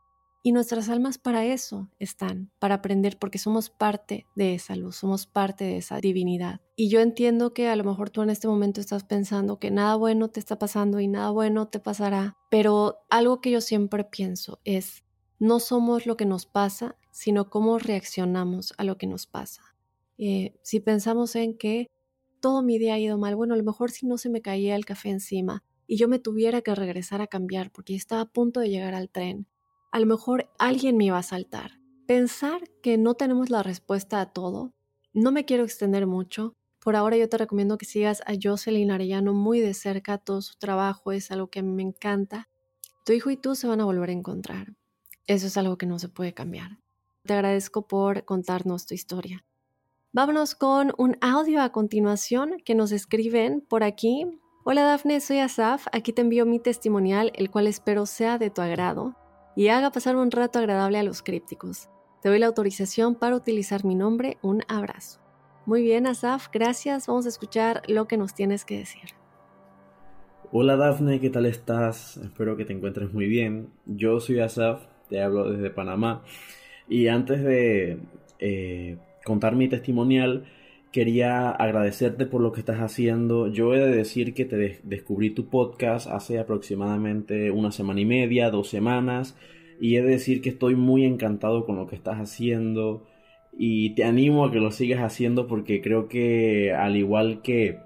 Y 0.44 0.52
nuestras 0.52 0.88
almas 0.88 1.18
para 1.18 1.44
eso 1.44 1.90
están, 1.98 2.52
para 2.60 2.76
aprender, 2.76 3.18
porque 3.18 3.38
somos 3.38 3.68
parte 3.68 4.28
de 4.36 4.54
esa 4.54 4.76
luz, 4.76 4.94
somos 4.94 5.26
parte 5.26 5.64
de 5.64 5.78
esa 5.78 6.00
divinidad. 6.00 6.60
Y 6.76 6.88
yo 6.88 7.00
entiendo 7.00 7.52
que 7.52 7.66
a 7.66 7.74
lo 7.74 7.82
mejor 7.82 8.10
tú 8.10 8.22
en 8.22 8.30
este 8.30 8.46
momento 8.46 8.80
estás 8.80 9.02
pensando 9.02 9.58
que 9.58 9.72
nada 9.72 9.96
bueno 9.96 10.28
te 10.28 10.38
está 10.38 10.56
pasando 10.56 11.00
y 11.00 11.08
nada 11.08 11.30
bueno 11.30 11.66
te 11.66 11.80
pasará, 11.80 12.36
pero 12.48 12.98
algo 13.10 13.40
que 13.40 13.50
yo 13.50 13.60
siempre 13.60 14.04
pienso 14.04 14.60
es, 14.64 15.02
no 15.38 15.60
somos 15.60 16.06
lo 16.06 16.16
que 16.16 16.26
nos 16.26 16.46
pasa, 16.46 16.96
sino 17.10 17.50
cómo 17.50 17.78
reaccionamos 17.78 18.74
a 18.76 18.84
lo 18.84 18.98
que 18.98 19.06
nos 19.06 19.26
pasa. 19.26 19.62
Eh, 20.18 20.58
si 20.62 20.80
pensamos 20.80 21.36
en 21.36 21.56
que 21.56 21.88
todo 22.40 22.62
mi 22.62 22.78
día 22.78 22.94
ha 22.94 22.98
ido 22.98 23.18
mal. 23.18 23.36
Bueno, 23.36 23.54
a 23.54 23.56
lo 23.56 23.64
mejor 23.64 23.90
si 23.90 24.06
no 24.06 24.18
se 24.18 24.28
me 24.28 24.42
caía 24.42 24.76
el 24.76 24.84
café 24.84 25.10
encima 25.10 25.64
y 25.86 25.96
yo 25.96 26.08
me 26.08 26.18
tuviera 26.18 26.62
que 26.62 26.74
regresar 26.74 27.20
a 27.20 27.26
cambiar 27.26 27.70
porque 27.72 27.94
estaba 27.94 28.22
a 28.22 28.32
punto 28.32 28.60
de 28.60 28.70
llegar 28.70 28.94
al 28.94 29.10
tren, 29.10 29.46
a 29.90 30.00
lo 30.00 30.06
mejor 30.06 30.50
alguien 30.58 30.96
me 30.96 31.06
iba 31.06 31.18
a 31.18 31.22
saltar. 31.22 31.80
Pensar 32.06 32.62
que 32.82 32.98
no 32.98 33.14
tenemos 33.14 33.50
la 33.50 33.62
respuesta 33.62 34.20
a 34.20 34.32
todo. 34.32 34.72
No 35.12 35.32
me 35.32 35.44
quiero 35.44 35.64
extender 35.64 36.06
mucho. 36.06 36.54
Por 36.80 36.96
ahora 36.96 37.16
yo 37.16 37.28
te 37.28 37.38
recomiendo 37.38 37.76
que 37.76 37.86
sigas 37.86 38.22
a 38.26 38.34
Jocelyn 38.40 38.90
Arellano 38.90 39.34
muy 39.34 39.60
de 39.60 39.74
cerca. 39.74 40.18
Todo 40.18 40.40
su 40.42 40.56
trabajo 40.58 41.12
es 41.12 41.30
algo 41.30 41.48
que 41.48 41.62
me 41.62 41.82
encanta. 41.82 42.48
Tu 43.04 43.12
hijo 43.12 43.30
y 43.30 43.36
tú 43.36 43.54
se 43.54 43.66
van 43.66 43.80
a 43.80 43.84
volver 43.84 44.10
a 44.10 44.12
encontrar. 44.12 44.77
Eso 45.28 45.46
es 45.46 45.58
algo 45.58 45.76
que 45.76 45.84
no 45.84 45.98
se 45.98 46.08
puede 46.08 46.32
cambiar. 46.32 46.78
Te 47.24 47.34
agradezco 47.34 47.86
por 47.86 48.24
contarnos 48.24 48.86
tu 48.86 48.94
historia. 48.94 49.44
Vámonos 50.10 50.54
con 50.54 50.94
un 50.96 51.18
audio 51.20 51.60
a 51.60 51.70
continuación 51.70 52.56
que 52.64 52.74
nos 52.74 52.92
escriben 52.92 53.60
por 53.60 53.82
aquí. 53.82 54.24
Hola 54.64 54.84
Dafne, 54.84 55.20
soy 55.20 55.40
Asaf. 55.40 55.86
Aquí 55.92 56.14
te 56.14 56.22
envío 56.22 56.46
mi 56.46 56.58
testimonial, 56.58 57.30
el 57.34 57.50
cual 57.50 57.66
espero 57.66 58.06
sea 58.06 58.38
de 58.38 58.48
tu 58.48 58.62
agrado 58.62 59.16
y 59.54 59.68
haga 59.68 59.90
pasar 59.90 60.16
un 60.16 60.30
rato 60.30 60.60
agradable 60.60 60.98
a 60.98 61.02
los 61.02 61.22
crípticos. 61.22 61.90
Te 62.22 62.30
doy 62.30 62.38
la 62.38 62.46
autorización 62.46 63.14
para 63.14 63.36
utilizar 63.36 63.84
mi 63.84 63.96
nombre. 63.96 64.38
Un 64.40 64.62
abrazo. 64.66 65.20
Muy 65.66 65.82
bien, 65.82 66.06
Asaf, 66.06 66.48
gracias. 66.50 67.06
Vamos 67.06 67.26
a 67.26 67.28
escuchar 67.28 67.82
lo 67.86 68.08
que 68.08 68.16
nos 68.16 68.32
tienes 68.32 68.64
que 68.64 68.78
decir. 68.78 69.10
Hola 70.52 70.76
Dafne, 70.76 71.20
¿qué 71.20 71.28
tal 71.28 71.44
estás? 71.44 72.16
Espero 72.16 72.56
que 72.56 72.64
te 72.64 72.72
encuentres 72.72 73.12
muy 73.12 73.26
bien. 73.26 73.74
Yo 73.84 74.20
soy 74.20 74.40
Asaf, 74.40 74.86
te 75.08 75.20
hablo 75.20 75.50
desde 75.50 75.70
Panamá. 75.70 76.22
Y 76.88 77.08
antes 77.08 77.42
de 77.42 77.98
eh, 78.38 78.96
contar 79.24 79.56
mi 79.56 79.68
testimonial, 79.68 80.44
quería 80.92 81.50
agradecerte 81.50 82.26
por 82.26 82.40
lo 82.40 82.52
que 82.52 82.60
estás 82.60 82.78
haciendo. 82.78 83.48
Yo 83.48 83.74
he 83.74 83.78
de 83.78 83.94
decir 83.94 84.34
que 84.34 84.44
te 84.44 84.80
descubrí 84.82 85.30
tu 85.30 85.48
podcast 85.48 86.06
hace 86.08 86.38
aproximadamente 86.38 87.50
una 87.50 87.72
semana 87.72 88.00
y 88.00 88.06
media, 88.06 88.50
dos 88.50 88.68
semanas, 88.68 89.36
y 89.80 89.96
he 89.96 90.02
de 90.02 90.10
decir 90.10 90.40
que 90.40 90.48
estoy 90.50 90.76
muy 90.76 91.04
encantado 91.04 91.66
con 91.66 91.76
lo 91.76 91.86
que 91.86 91.96
estás 91.96 92.16
haciendo 92.16 93.04
y 93.56 93.90
te 93.90 94.04
animo 94.04 94.44
a 94.44 94.52
que 94.52 94.60
lo 94.60 94.70
sigas 94.70 95.00
haciendo 95.00 95.46
porque 95.48 95.80
creo 95.82 96.08
que 96.08 96.72
al 96.72 96.96
igual 96.96 97.42
que, 97.42 97.80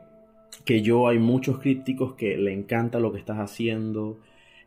que 0.64 0.82
yo 0.82 1.08
hay 1.08 1.18
muchos 1.18 1.58
críticos 1.58 2.14
que 2.14 2.36
le 2.36 2.52
encanta 2.52 3.00
lo 3.00 3.12
que 3.12 3.18
estás 3.18 3.38
haciendo 3.38 4.18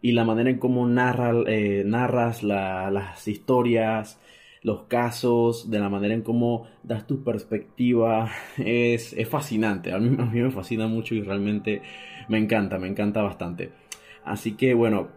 y 0.02 0.12
la 0.12 0.26
manera 0.26 0.50
en 0.50 0.58
cómo 0.58 0.88
eh, 0.88 1.84
narras 1.86 2.44
las 2.44 3.28
historias 3.28 4.20
los 4.66 4.86
casos, 4.86 5.70
de 5.70 5.80
la 5.80 5.90
manera 5.90 6.16
en 6.16 6.24
cómo 6.24 6.66
das 6.82 7.06
tu 7.06 7.24
perspectiva, 7.24 8.32
es, 8.58 9.14
es 9.14 9.30
fascinante. 9.30 9.94
A 9.94 10.00
mí, 10.00 10.16
a 10.20 10.26
mí 10.26 10.42
me 10.42 10.50
fascina 10.50 10.88
mucho 10.88 11.14
y 11.14 11.22
realmente 11.22 11.84
me 12.30 12.40
encanta, 12.40 12.80
me 12.80 12.88
encanta 12.88 13.22
bastante. 13.22 13.70
Así 14.24 14.54
que 14.54 14.74
bueno, 14.74 15.10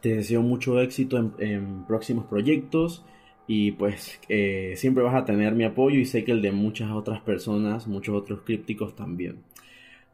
te 0.00 0.16
deseo 0.16 0.42
mucho 0.42 0.80
éxito 0.80 1.34
en, 1.38 1.84
próximos 1.86 2.26
proyectos 2.26 3.04
y 3.46 3.72
pues 3.72 4.20
eh, 4.28 4.74
siempre 4.76 5.04
vas 5.04 5.14
a 5.14 5.24
tener 5.24 5.54
mi 5.54 5.64
apoyo 5.64 5.98
y 6.00 6.04
sé 6.04 6.24
que 6.24 6.32
el 6.32 6.42
de 6.42 6.50
muchas 6.50 6.90
otras 6.90 7.20
personas, 7.20 7.86
muchos 7.86 8.16
otros 8.16 8.40
crípticos 8.44 8.96
también. 8.96 9.44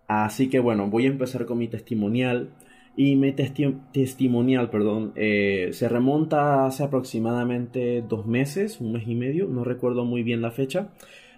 Así 0.06 0.48
que 0.48 0.60
bueno, 0.60 0.88
voy 0.88 1.06
a 1.06 1.08
empezar 1.08 1.46
con 1.46 1.58
mi 1.58 1.68
testimonial. 1.68 2.50
Y 2.98 3.14
mi 3.14 3.32
testimonial, 3.32 4.70
perdón, 4.70 5.12
eh, 5.16 5.68
se 5.72 5.86
remonta 5.86 6.64
hace 6.64 6.82
aproximadamente 6.82 8.00
dos 8.00 8.24
meses, 8.26 8.80
un 8.80 8.92
mes 8.92 9.06
y 9.06 9.14
medio, 9.14 9.46
no 9.48 9.64
recuerdo 9.64 10.06
muy 10.06 10.22
bien 10.22 10.40
la 10.40 10.50
fecha, 10.50 10.88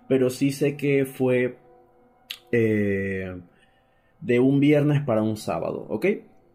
pero 0.07 0.31
sí 0.31 0.53
sé 0.53 0.77
que 0.77 1.05
fue 1.05 1.57
eh, 2.53 3.41
de 4.21 4.38
un 4.38 4.61
viernes 4.61 5.03
para 5.03 5.23
un 5.23 5.37
sábado, 5.37 5.85
¿ok? 5.88 6.07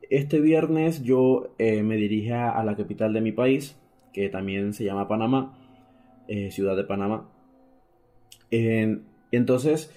Este 0.10 0.40
viernes 0.40 1.04
yo 1.04 1.54
eh, 1.58 1.84
me 1.84 1.98
dirigí 1.98 2.32
a 2.32 2.64
la 2.64 2.78
capital 2.78 3.12
de 3.12 3.20
mi 3.20 3.34
país, 3.34 3.78
que 4.14 4.30
también 4.30 4.72
se 4.72 4.86
llama 4.86 5.10
Panamá, 5.10 5.60
ciudad 6.50 6.78
de 6.78 6.86
Panamá. 6.86 7.30
entonces, 9.32 9.92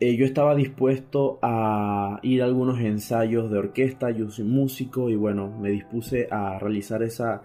eh, 0.00 0.14
yo 0.16 0.24
estaba 0.24 0.54
dispuesto 0.54 1.40
a 1.42 2.20
ir 2.22 2.42
a 2.42 2.44
algunos 2.44 2.78
ensayos 2.80 3.50
de 3.50 3.58
orquesta, 3.58 4.10
yo 4.10 4.30
soy 4.30 4.44
músico 4.44 5.10
y 5.10 5.16
bueno, 5.16 5.50
me 5.60 5.70
dispuse 5.70 6.28
a 6.30 6.58
realizar 6.58 7.02
esa, 7.02 7.42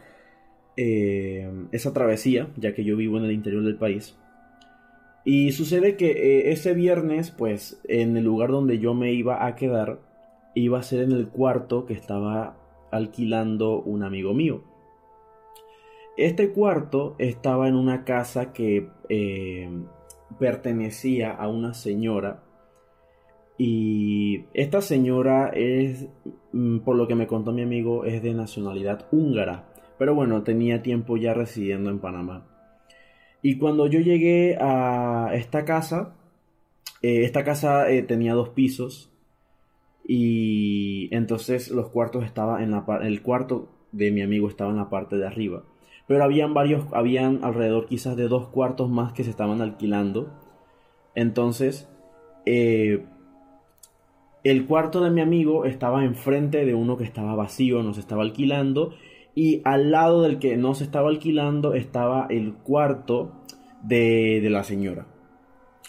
eh, 0.77 1.51
esa 1.71 1.93
travesía, 1.93 2.49
ya 2.57 2.75
que 2.75 2.83
yo 2.83 2.95
vivo 2.95 3.17
en 3.17 3.25
el 3.25 3.31
interior 3.31 3.63
del 3.63 3.77
país. 3.77 4.15
Y 5.25 5.53
sucede 5.53 5.95
que 5.95 6.11
eh, 6.11 6.51
ese 6.51 6.73
viernes, 6.73 7.31
pues 7.31 7.81
en 7.85 8.17
el 8.17 8.25
lugar 8.25 8.51
donde 8.51 8.77
yo 8.77 8.93
me 8.93 9.13
iba 9.13 9.47
a 9.47 9.55
quedar, 9.55 9.99
iba 10.53 10.77
a 10.77 10.83
ser 10.83 11.01
en 11.01 11.11
el 11.11 11.29
cuarto 11.29 11.87
que 11.87 11.93
estaba 11.93 12.55
alquilando 12.91 13.81
un 13.81 14.03
amigo 14.03 14.35
mío. 14.35 14.63
Este 16.17 16.51
cuarto 16.51 17.15
estaba 17.17 17.67
en 17.67 17.73
una 17.73 18.03
casa 18.03 18.53
que 18.53 18.89
pertenecía 20.37 21.31
a 21.31 21.47
una 21.47 21.73
señora. 21.73 22.43
Y 23.57 24.45
esta 24.53 24.81
señora 24.81 25.49
es, 25.53 26.07
mm, 26.51 26.79
por 26.79 26.95
lo 26.95 27.07
que 27.07 27.15
me 27.15 27.27
contó 27.27 27.51
mi 27.51 27.61
amigo, 27.61 28.05
es 28.05 28.21
de 28.23 28.33
nacionalidad 28.33 29.07
húngara, 29.11 29.69
pero 29.97 30.15
bueno, 30.15 30.43
tenía 30.43 30.81
tiempo 30.81 31.17
ya 31.17 31.33
residiendo 31.33 31.89
en 31.89 31.99
Panamá. 31.99 32.47
Y 33.41 33.57
cuando 33.57 33.87
yo 33.87 33.99
llegué 33.99 34.57
a 34.59 35.31
esta 35.33 35.65
casa, 35.65 36.15
eh, 37.01 37.23
esta 37.25 37.43
casa 37.43 37.89
eh, 37.89 38.01
tenía 38.03 38.33
dos 38.33 38.49
pisos. 38.49 39.11
Y 40.05 41.09
entonces 41.15 41.69
los 41.71 41.89
cuartos 41.89 42.25
estaban 42.25 42.61
en 42.63 42.71
la 42.71 42.85
el 43.03 43.21
cuarto 43.21 43.69
de 43.91 44.11
mi 44.11 44.21
amigo 44.21 44.49
estaba 44.49 44.71
en 44.71 44.77
la 44.77 44.89
parte 44.89 45.17
de 45.17 45.25
arriba 45.27 45.63
pero 46.07 46.23
habían 46.23 46.53
varios, 46.53 46.85
habían 46.93 47.43
alrededor 47.43 47.85
quizás 47.85 48.15
de 48.15 48.27
dos 48.27 48.47
cuartos 48.49 48.89
más 48.89 49.13
que 49.13 49.23
se 49.23 49.29
estaban 49.29 49.61
alquilando. 49.61 50.31
Entonces, 51.15 51.89
eh, 52.45 53.05
el 54.43 54.65
cuarto 54.65 55.01
de 55.01 55.11
mi 55.11 55.21
amigo 55.21 55.65
estaba 55.65 56.03
enfrente 56.03 56.65
de 56.65 56.73
uno 56.73 56.97
que 56.97 57.03
estaba 57.03 57.35
vacío, 57.35 57.83
nos 57.83 57.97
estaba 57.97 58.23
alquilando, 58.23 58.93
y 59.35 59.61
al 59.63 59.91
lado 59.91 60.21
del 60.21 60.39
que 60.39 60.57
no 60.57 60.75
se 60.75 60.83
estaba 60.83 61.09
alquilando 61.09 61.73
estaba 61.73 62.27
el 62.29 62.53
cuarto 62.53 63.31
de, 63.81 64.41
de 64.41 64.49
la 64.49 64.63
señora. 64.63 65.07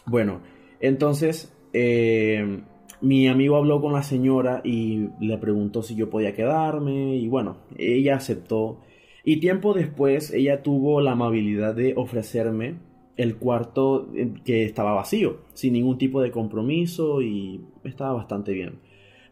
Bueno, 0.06 0.40
entonces 0.80 1.54
eh, 1.73 2.62
mi 3.00 3.28
amigo 3.28 3.56
habló 3.56 3.80
con 3.83 3.92
la 3.92 4.02
señora 4.02 4.62
y 4.64 5.09
le 5.21 5.37
preguntó 5.37 5.83
si 5.83 5.94
yo 5.94 6.09
podía 6.09 6.35
quedarme 6.35 7.16
y 7.16 7.28
bueno, 7.28 7.59
ella 7.76 8.16
aceptó. 8.16 8.80
Y 9.24 9.40
tiempo 9.40 9.72
después 9.72 10.32
ella 10.32 10.62
tuvo 10.62 11.00
la 11.00 11.12
amabilidad 11.12 11.74
de 11.74 11.94
ofrecerme 11.96 12.76
el 13.16 13.36
cuarto 13.36 14.10
eh, 14.14 14.34
que 14.44 14.64
estaba 14.64 14.92
vacío, 14.92 15.38
sin 15.54 15.72
ningún 15.72 15.98
tipo 15.98 16.20
de 16.20 16.30
compromiso 16.30 17.22
y 17.22 17.64
estaba 17.84 18.12
bastante 18.12 18.52
bien. 18.52 18.80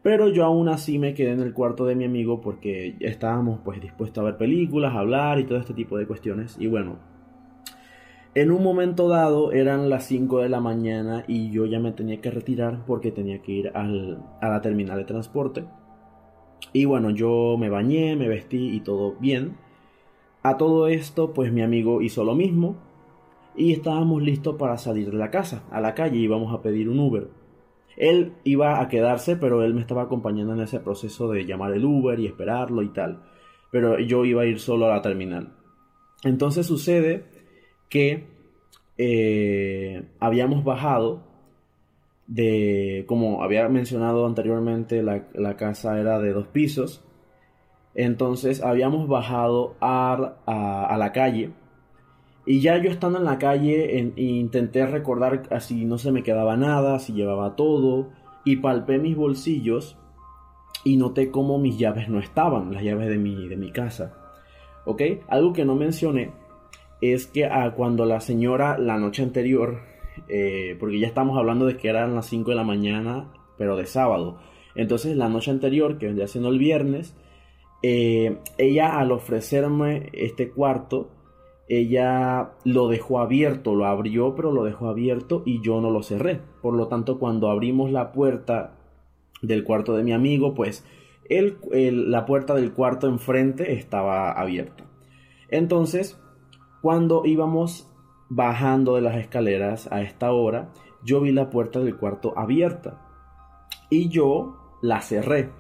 Pero 0.03 0.29
yo 0.29 0.45
aún 0.45 0.69
así 0.69 0.99
me 0.99 1.15
quedé 1.15 1.33
en 1.33 1.41
el 1.41 1.53
cuarto 1.53 1.85
de 1.85 1.95
mi 1.95 2.05
amigo 2.05 2.41
porque 2.41 2.97
estábamos 3.01 3.61
pues 3.65 3.81
dispuestos 3.81 4.23
a 4.23 4.25
ver 4.25 4.37
películas, 4.37 4.95
a 4.95 5.01
hablar 5.01 5.39
y 5.39 5.45
todo 5.45 5.59
este 5.59 5.75
tipo 5.75 5.97
de 5.97 6.07
cuestiones. 6.07 6.57
Y 6.59 6.67
bueno, 6.67 6.99
en 8.35 8.51
un 8.51 8.63
momento 8.63 9.09
dado 9.09 9.53
eran 9.53 9.91
las 9.91 10.05
5 10.07 10.41
de 10.41 10.49
la 10.49 10.61
mañana 10.61 11.25
y 11.29 11.51
yo 11.51 11.67
ya 11.67 11.79
me 11.79 11.93
tenía 11.93 12.21
que 12.21 12.31
retirar 12.31 12.85
porque 12.87 13.13
tenía 13.13 13.43
que 13.43 13.53
ir 13.53 13.73
a 13.75 13.85
la 13.85 14.61
terminal 14.61 14.99
de 14.99 15.05
transporte. 15.05 15.65
Y 16.73 16.85
bueno, 16.85 17.11
yo 17.11 17.57
me 17.59 17.69
bañé, 17.69 18.17
me 18.17 18.29
vestí 18.29 18.75
y 18.75 18.81
todo 18.81 19.17
bien. 19.21 19.57
A 20.43 20.57
todo 20.57 20.89
esto 20.89 21.33
pues 21.33 21.53
mi 21.53 21.63
amigo 21.63 22.03
hizo 22.03 22.25
lo 22.25 22.35
mismo 22.35 22.77
y 23.57 23.73
estábamos 23.73 24.23
listos 24.23 24.57
para 24.57 24.79
salir 24.79 25.11
de 25.11 25.17
la 25.17 25.31
casa, 25.31 25.65
a 25.71 25.81
la 25.81 25.95
calle, 25.95 26.19
íbamos 26.19 26.53
a 26.55 26.63
pedir 26.63 26.89
un 26.89 26.99
Uber. 26.99 27.29
Él 27.97 28.33
iba 28.45 28.81
a 28.81 28.89
quedarse, 28.89 29.37
pero 29.37 29.63
él 29.63 29.75
me 29.75 29.81
estaba 29.81 30.03
acompañando 30.03 30.55
en 30.55 30.61
ese 30.61 30.81
proceso 30.81 31.31
de 31.31 31.45
llamar 31.45 31.73
el 31.73 31.85
Uber 31.85 32.19
y 32.19 32.27
esperarlo 32.27 32.83
y 32.83 32.89
tal. 32.89 33.23
Pero 33.71 33.99
yo 33.99 34.25
iba 34.25 34.43
a 34.43 34.47
ir 34.47 34.59
solo 34.59 34.87
a 34.87 34.97
la 34.97 35.03
terminal. 35.03 35.53
Entonces 36.25 36.67
sucede 36.67 37.25
que 37.89 38.27
eh, 38.97 40.05
habíamos 40.21 40.65
bajado 40.65 41.23
de, 42.27 43.05
como 43.07 43.43
había 43.43 43.69
mencionado 43.69 44.27
anteriormente, 44.27 45.03
la, 45.03 45.57
casa 45.57 46.01
era 46.01 46.19
de 46.19 46.33
dos 46.33 46.47
pisos. 46.49 47.05
Entonces 47.95 48.63
habíamos 48.63 49.09
bajado 49.09 49.75
a, 49.81 50.35
a 50.47 50.97
la 50.97 51.13
calle 51.13 51.53
y 52.45 52.61
ya 52.61 52.77
yo 52.79 52.91
estando 52.91 53.19
en 53.19 53.25
la 53.25 53.39
calle 53.39 54.13
intenté 54.17 54.85
recordar 54.87 55.43
así 55.51 55.85
no 55.85 55.99
se 55.99 56.11
me 56.11 56.25
quedaba 56.25 56.57
nada, 56.57 56.99
si 56.99 57.13
llevaba 57.13 57.55
todo 57.55 58.11
y 58.45 58.57
palpé 58.57 58.99
mis 58.99 59.17
bolsillos 59.17 59.97
y 60.85 60.97
noté 60.97 61.31
cómo 61.31 61.59
mis 61.59 61.79
llaves 61.79 62.09
no 62.09 62.19
estaban, 62.19 62.73
las 62.75 62.83
llaves 62.83 63.09
de 63.09 63.19
mi, 63.19 63.47
de 63.47 63.57
mi 63.57 63.71
casa. 63.71 64.19
¿Ok? 64.85 65.03
Algo 65.29 65.53
que 65.53 65.65
no 65.65 65.77
mencioné 65.77 66.33
es 67.01 67.29
que 67.29 67.45
ah, 67.45 67.73
cuando 67.77 68.05
la 68.05 68.19
señora 68.19 68.77
la 68.79 68.99
noche 68.99 69.23
anterior, 69.23 69.83
eh, 70.29 70.77
porque 70.81 70.99
ya 70.99 71.07
estamos 71.07 71.39
hablando 71.39 71.67
de 71.67 71.77
que 71.77 71.89
eran 71.89 72.17
las 72.17 72.27
5 72.27 72.51
de 72.51 72.57
la 72.57 72.65
mañana, 72.65 73.33
pero 73.57 73.77
de 73.77 73.87
sábado. 73.87 74.39
Entonces 74.75 75.17
la 75.17 75.29
noche 75.29 75.53
anterior, 75.53 75.99
que 75.99 76.07
vendría 76.07 76.27
siendo 76.27 76.49
el 76.49 76.59
viernes, 76.59 77.15
eh, 77.83 78.39
ella 78.59 78.99
al 78.99 79.13
ofrecerme 79.13 80.11
este 80.13 80.51
cuarto, 80.51 81.11
ella 81.69 82.53
lo 82.65 82.89
dejó 82.89 83.21
abierto, 83.21 83.75
lo 83.75 83.87
abrió, 83.87 84.35
pero 84.35 84.53
lo 84.53 84.65
dejó 84.65 84.89
abierto 84.89 85.43
y 85.47 85.63
yo 85.63 85.81
no 85.81 85.91
lo 85.91 86.03
cerré. 86.03 86.41
Por 86.61 86.75
lo 86.75 86.89
tanto, 86.89 87.19
cuando 87.19 87.51
abrimos 87.51 87.91
la 87.91 88.13
puerta 88.13 88.75
del 89.41 89.65
cuarto 89.65 89.95
de 89.97 90.05
mi 90.05 90.13
amigo, 90.13 90.55
pues 90.55 90.85
el, 91.29 91.59
la 92.11 92.27
puerta 92.27 92.55
del 92.55 92.73
cuarto 92.73 93.09
enfrente 93.09 93.73
estaba 93.73 94.33
abierta. 94.33 94.85
Entonces, 95.49 96.21
cuando 96.83 97.23
íbamos 97.25 97.89
bajando 98.29 98.95
de 98.95 99.03
las 99.03 99.17
escaleras 99.17 99.91
a 99.93 100.03
esta 100.03 100.33
hora, 100.33 100.73
yo 101.05 101.21
vi 101.21 101.33
la 101.33 101.51
puerta 101.51 101.81
del 101.81 101.97
cuarto 101.97 102.33
abierta 102.37 103.01
y 103.91 104.09
yo 104.09 104.79
la 104.83 105.01
cerré. 105.01 105.51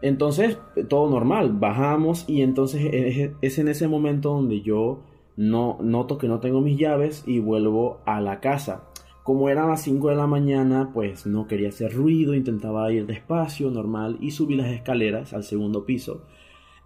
Entonces, 0.00 0.58
todo 0.88 1.10
normal, 1.10 1.52
bajamos 1.52 2.24
y 2.28 2.42
entonces 2.42 3.32
es 3.40 3.58
en 3.58 3.68
ese 3.68 3.88
momento 3.88 4.30
donde 4.30 4.60
yo 4.60 5.00
no 5.36 5.78
noto 5.80 6.18
que 6.18 6.26
no 6.26 6.40
tengo 6.40 6.60
mis 6.60 6.78
llaves 6.78 7.22
y 7.26 7.38
vuelvo 7.38 8.00
a 8.04 8.20
la 8.20 8.40
casa. 8.40 8.84
Como 9.22 9.48
eran 9.48 9.68
las 9.68 9.82
5 9.82 10.08
de 10.08 10.16
la 10.16 10.26
mañana, 10.26 10.90
pues 10.92 11.26
no 11.26 11.46
quería 11.46 11.68
hacer 11.68 11.94
ruido, 11.94 12.34
intentaba 12.34 12.90
ir 12.90 13.06
despacio, 13.06 13.70
normal, 13.70 14.16
y 14.20 14.32
subí 14.32 14.56
las 14.56 14.68
escaleras 14.68 15.34
al 15.34 15.44
segundo 15.44 15.84
piso. 15.84 16.22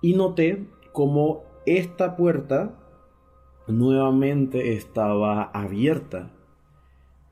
Y 0.01 0.15
noté 0.15 0.67
como 0.93 1.45
esta 1.65 2.17
puerta 2.17 2.79
nuevamente 3.69 4.75
estaba 4.75 5.45
abierta. 5.45 6.31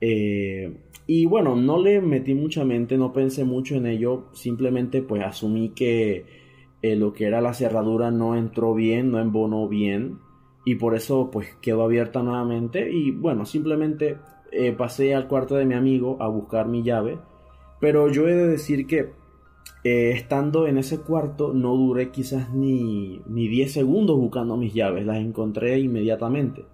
Eh, 0.01 0.79
y 1.13 1.27
bueno, 1.27 1.57
no 1.57 1.83
le 1.83 2.01
metí 2.01 2.35
mucha 2.35 2.65
mente, 2.65 2.97
no 2.97 3.13
pensé 3.13 3.43
mucho 3.45 3.75
en 3.75 3.87
ello, 3.87 4.27
simplemente 4.33 5.03
pues 5.03 5.25
asumí 5.25 5.71
que 5.71 6.25
eh, 6.83 6.95
lo 6.95 7.13
que 7.13 7.25
era 7.25 7.41
la 7.41 7.53
cerradura 7.53 8.13
no 8.13 8.37
entró 8.37 8.75
bien, 8.75 9.11
no 9.11 9.19
embonó 9.19 9.67
bien 9.67 10.21
y 10.65 10.77
por 10.77 10.95
eso 10.95 11.29
pues 11.33 11.49
quedó 11.61 11.83
abierta 11.83 12.23
nuevamente 12.23 12.93
y 12.93 13.11
bueno, 13.11 13.45
simplemente 13.45 14.19
eh, 14.53 14.71
pasé 14.71 15.13
al 15.13 15.27
cuarto 15.27 15.57
de 15.57 15.67
mi 15.67 15.75
amigo 15.75 16.17
a 16.21 16.29
buscar 16.29 16.69
mi 16.69 16.85
llave, 16.85 17.19
pero 17.81 18.09
yo 18.09 18.29
he 18.29 18.35
de 18.37 18.47
decir 18.47 18.87
que 18.87 19.11
eh, 19.83 20.13
estando 20.13 20.69
en 20.69 20.79
ese 20.79 21.01
cuarto 21.01 21.53
no 21.53 21.75
duré 21.75 22.13
quizás 22.13 22.55
ni, 22.55 23.21
ni 23.27 23.49
10 23.49 23.73
segundos 23.73 24.17
buscando 24.17 24.57
mis 24.57 24.75
llaves, 24.75 25.05
las 25.05 25.17
encontré 25.17 25.81
inmediatamente. 25.81 26.67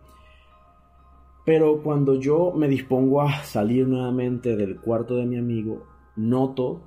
Pero 1.47 1.81
cuando 1.81 2.17
yo 2.17 2.53
me 2.57 2.67
dispongo 2.67 3.23
a 3.23 3.45
salir 3.45 3.87
nuevamente 3.87 4.57
del 4.57 4.81
cuarto 4.81 5.15
de 5.15 5.27
mi 5.27 5.39
amigo, 5.39 5.87
noto 6.17 6.83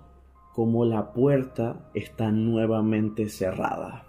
como 0.54 0.84
la 0.84 1.14
puerta 1.14 1.90
está 1.94 2.30
nuevamente 2.30 3.30
cerrada. 3.30 4.06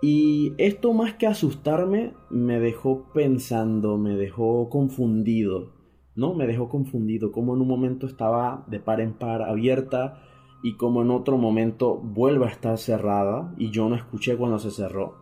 Y 0.00 0.52
esto 0.58 0.92
más 0.92 1.14
que 1.14 1.26
asustarme, 1.26 2.12
me 2.30 2.60
dejó 2.60 3.08
pensando, 3.12 3.98
me 3.98 4.14
dejó 4.14 4.68
confundido, 4.68 5.72
¿no? 6.14 6.34
Me 6.34 6.46
dejó 6.46 6.68
confundido, 6.68 7.32
como 7.32 7.56
en 7.56 7.62
un 7.62 7.68
momento 7.68 8.06
estaba 8.06 8.64
de 8.68 8.78
par 8.78 9.00
en 9.00 9.12
par 9.12 9.42
abierta 9.42 10.22
y 10.62 10.76
como 10.76 11.02
en 11.02 11.10
otro 11.10 11.36
momento 11.36 11.96
vuelve 11.96 12.46
a 12.46 12.50
estar 12.50 12.78
cerrada 12.78 13.52
y 13.58 13.70
yo 13.70 13.88
no 13.88 13.96
escuché 13.96 14.36
cuando 14.36 14.60
se 14.60 14.70
cerró. 14.70 15.21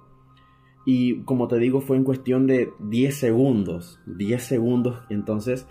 Y 0.86 1.22
como 1.24 1.48
te 1.48 1.58
digo, 1.58 1.80
fue 1.80 1.96
en 1.96 2.04
cuestión 2.04 2.46
de 2.46 2.70
10 2.80 3.14
segundos. 3.14 4.00
10 4.06 4.42
segundos. 4.42 4.98
Entonces, 5.10 5.66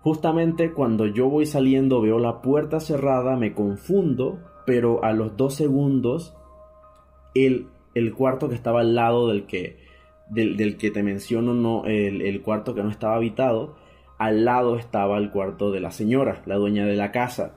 justamente 0.00 0.72
cuando 0.72 1.06
yo 1.06 1.28
voy 1.28 1.46
saliendo, 1.46 2.00
veo 2.00 2.18
la 2.18 2.40
puerta 2.40 2.80
cerrada, 2.80 3.36
me 3.36 3.54
confundo. 3.54 4.40
Pero 4.66 5.04
a 5.04 5.12
los 5.12 5.36
2 5.36 5.54
segundos, 5.54 6.34
el, 7.34 7.68
el, 7.94 8.14
cuarto 8.14 8.48
que 8.48 8.54
estaba 8.54 8.80
al 8.80 8.94
lado 8.94 9.28
del 9.28 9.44
que, 9.44 9.78
del, 10.30 10.78
que 10.78 10.90
te 10.90 11.02
menciono, 11.02 11.52
no, 11.52 11.84
el, 11.84 12.22
el 12.22 12.40
cuarto 12.40 12.74
que 12.74 12.82
no 12.82 12.88
estaba 12.88 13.16
habitado, 13.16 13.76
al 14.18 14.44
lado 14.44 14.76
estaba 14.76 15.18
el 15.18 15.30
cuarto 15.30 15.70
de 15.70 15.80
la 15.80 15.90
señora, 15.90 16.42
la 16.46 16.56
dueña 16.56 16.86
de 16.86 16.96
la 16.96 17.12
casa. 17.12 17.56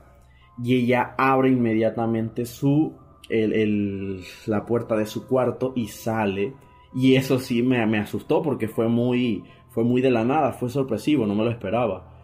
Y 0.62 0.74
ella 0.74 1.14
abre 1.16 1.50
inmediatamente 1.50 2.44
su, 2.44 2.94
el, 3.28 4.22
la 4.46 4.66
puerta 4.66 4.96
de 4.96 5.06
su 5.06 5.26
cuarto 5.26 5.72
y 5.76 5.86
sale 5.88 6.54
y 6.94 7.16
eso 7.16 7.38
sí 7.38 7.62
me, 7.62 7.84
me 7.86 7.98
asustó 7.98 8.42
porque 8.42 8.68
fue 8.68 8.88
muy, 8.88 9.44
fue 9.70 9.84
muy 9.84 10.00
de 10.00 10.10
la 10.10 10.24
nada, 10.24 10.52
fue 10.52 10.70
sorpresivo, 10.70 11.26
no 11.26 11.34
me 11.34 11.44
lo 11.44 11.50
esperaba. 11.50 12.14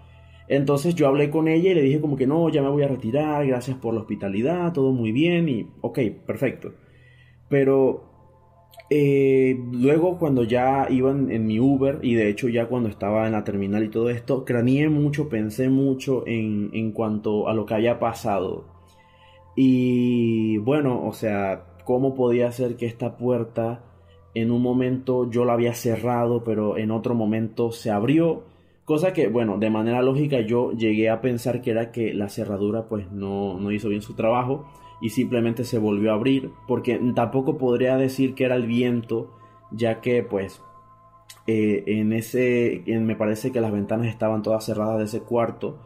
Entonces 0.49 0.95
yo 0.95 1.09
hablé 1.09 1.31
con 1.31 1.49
ella 1.49 1.71
y 1.71 1.75
le 1.75 1.83
dije 1.83 2.01
como 2.01 2.17
que 2.17 2.27
no, 2.27 2.49
ya 2.51 2.63
me 2.63 2.69
voy 2.69 2.83
a 2.83 2.89
retirar, 2.89 3.47
gracias 3.47 3.77
por 3.79 3.95
la 3.95 4.01
hospitalidad, 4.01 4.73
todo 4.73 4.93
muy 4.93 5.13
bien 5.13 5.49
y 5.49 5.69
ok, 5.81 6.01
perfecto. 6.27 6.73
Pero 7.49 8.15
eh, 8.91 9.59
luego 9.73 10.19
cuando 10.19 10.45
ya 10.45 10.87
iban 10.91 11.31
en 11.31 11.47
mi 11.47 11.59
Uber 11.61 12.01
y 12.03 12.15
de 12.15 12.29
hecho 12.29 12.49
ya 12.49 12.67
cuando 12.67 12.89
estaba 12.89 13.27
en 13.27 13.33
la 13.33 13.45
terminal 13.45 13.85
y 13.85 13.89
todo 13.89 14.11
esto, 14.11 14.45
craneé 14.45 14.89
mucho, 14.89 15.29
pensé 15.29 15.69
mucho 15.71 16.27
en, 16.27 16.71
en 16.75 16.93
cuanto 16.93 17.49
a 17.49 17.55
lo 17.55 17.65
que 17.67 17.75
había 17.75 17.99
pasado. 17.99 18.67
Y 19.57 20.59
bueno, 20.59 21.07
o 21.07 21.13
sea, 21.13 21.65
¿cómo 21.85 22.15
podía 22.15 22.51
ser 22.53 22.77
que 22.77 22.87
esta 22.87 23.17
puerta 23.17 23.85
en 24.35 24.51
un 24.51 24.63
momento 24.63 25.31
yo 25.31 25.45
lo 25.45 25.53
había 25.53 25.75
cerrado, 25.75 26.45
pero 26.45 26.77
en 26.77 26.91
otro 26.91 27.15
momento 27.15 27.71
se 27.71 27.91
abrió. 27.91 28.43
Cosa 28.85 29.13
que, 29.13 29.29
bueno, 29.29 29.59
de 29.59 29.71
manera 29.71 30.03
lógica 30.03 30.41
yo 30.41 30.73
llegué 30.73 31.09
a 31.09 31.21
pensar 31.21 31.63
que 31.63 31.71
era 31.71 31.91
que 31.91 32.13
la 32.13 32.29
cerradura 32.29 32.89
pues 32.89 33.11
no, 33.11 33.59
no 33.59 33.73
hizo 33.73 33.89
bien 33.89 34.03
su 34.03 34.15
trabajo 34.15 34.67
y 35.01 35.11
simplemente 35.11 35.65
se 35.65 35.79
volvió 35.79 36.11
a 36.11 36.15
abrir, 36.15 36.51
porque 36.67 37.01
tampoco 37.15 37.57
podría 37.57 37.97
decir 37.97 38.35
que 38.35 38.45
era 38.45 38.57
el 38.57 38.67
viento, 38.67 39.31
ya 39.71 40.01
que 40.01 40.23
pues 40.23 40.61
eh, 41.47 41.85
en 41.87 42.13
ese, 42.13 42.83
me 42.87 43.17
parece 43.17 43.53
que 43.53 43.61
las 43.61 43.73
ventanas 43.73 44.07
estaban 44.07 44.43
todas 44.43 44.65
cerradas 44.65 44.99
de 44.99 45.05
ese 45.05 45.21
cuarto 45.21 45.79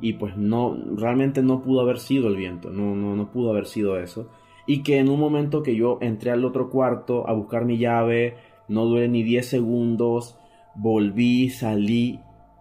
y 0.00 0.14
pues 0.14 0.36
no, 0.36 0.76
realmente 0.96 1.42
no 1.42 1.62
pudo 1.62 1.80
haber 1.80 1.98
sido 1.98 2.28
el 2.28 2.36
viento, 2.36 2.70
no, 2.70 2.94
no, 2.94 3.14
no 3.16 3.30
pudo 3.30 3.50
haber 3.50 3.66
sido 3.66 3.98
eso. 3.98 4.28
Y 4.66 4.82
que 4.82 4.98
en 4.98 5.08
un 5.08 5.20
momento 5.20 5.62
que 5.62 5.76
yo 5.76 5.98
entré 6.00 6.30
al 6.30 6.44
otro 6.44 6.70
cuarto 6.70 7.28
a 7.28 7.32
buscar 7.32 7.64
mi 7.64 7.78
llave, 7.78 8.36
no 8.68 8.86
duré 8.86 9.08
ni 9.08 9.22
10 9.22 9.46
segundos, 9.46 10.38
volví, 10.74 11.50
salí 11.50 12.20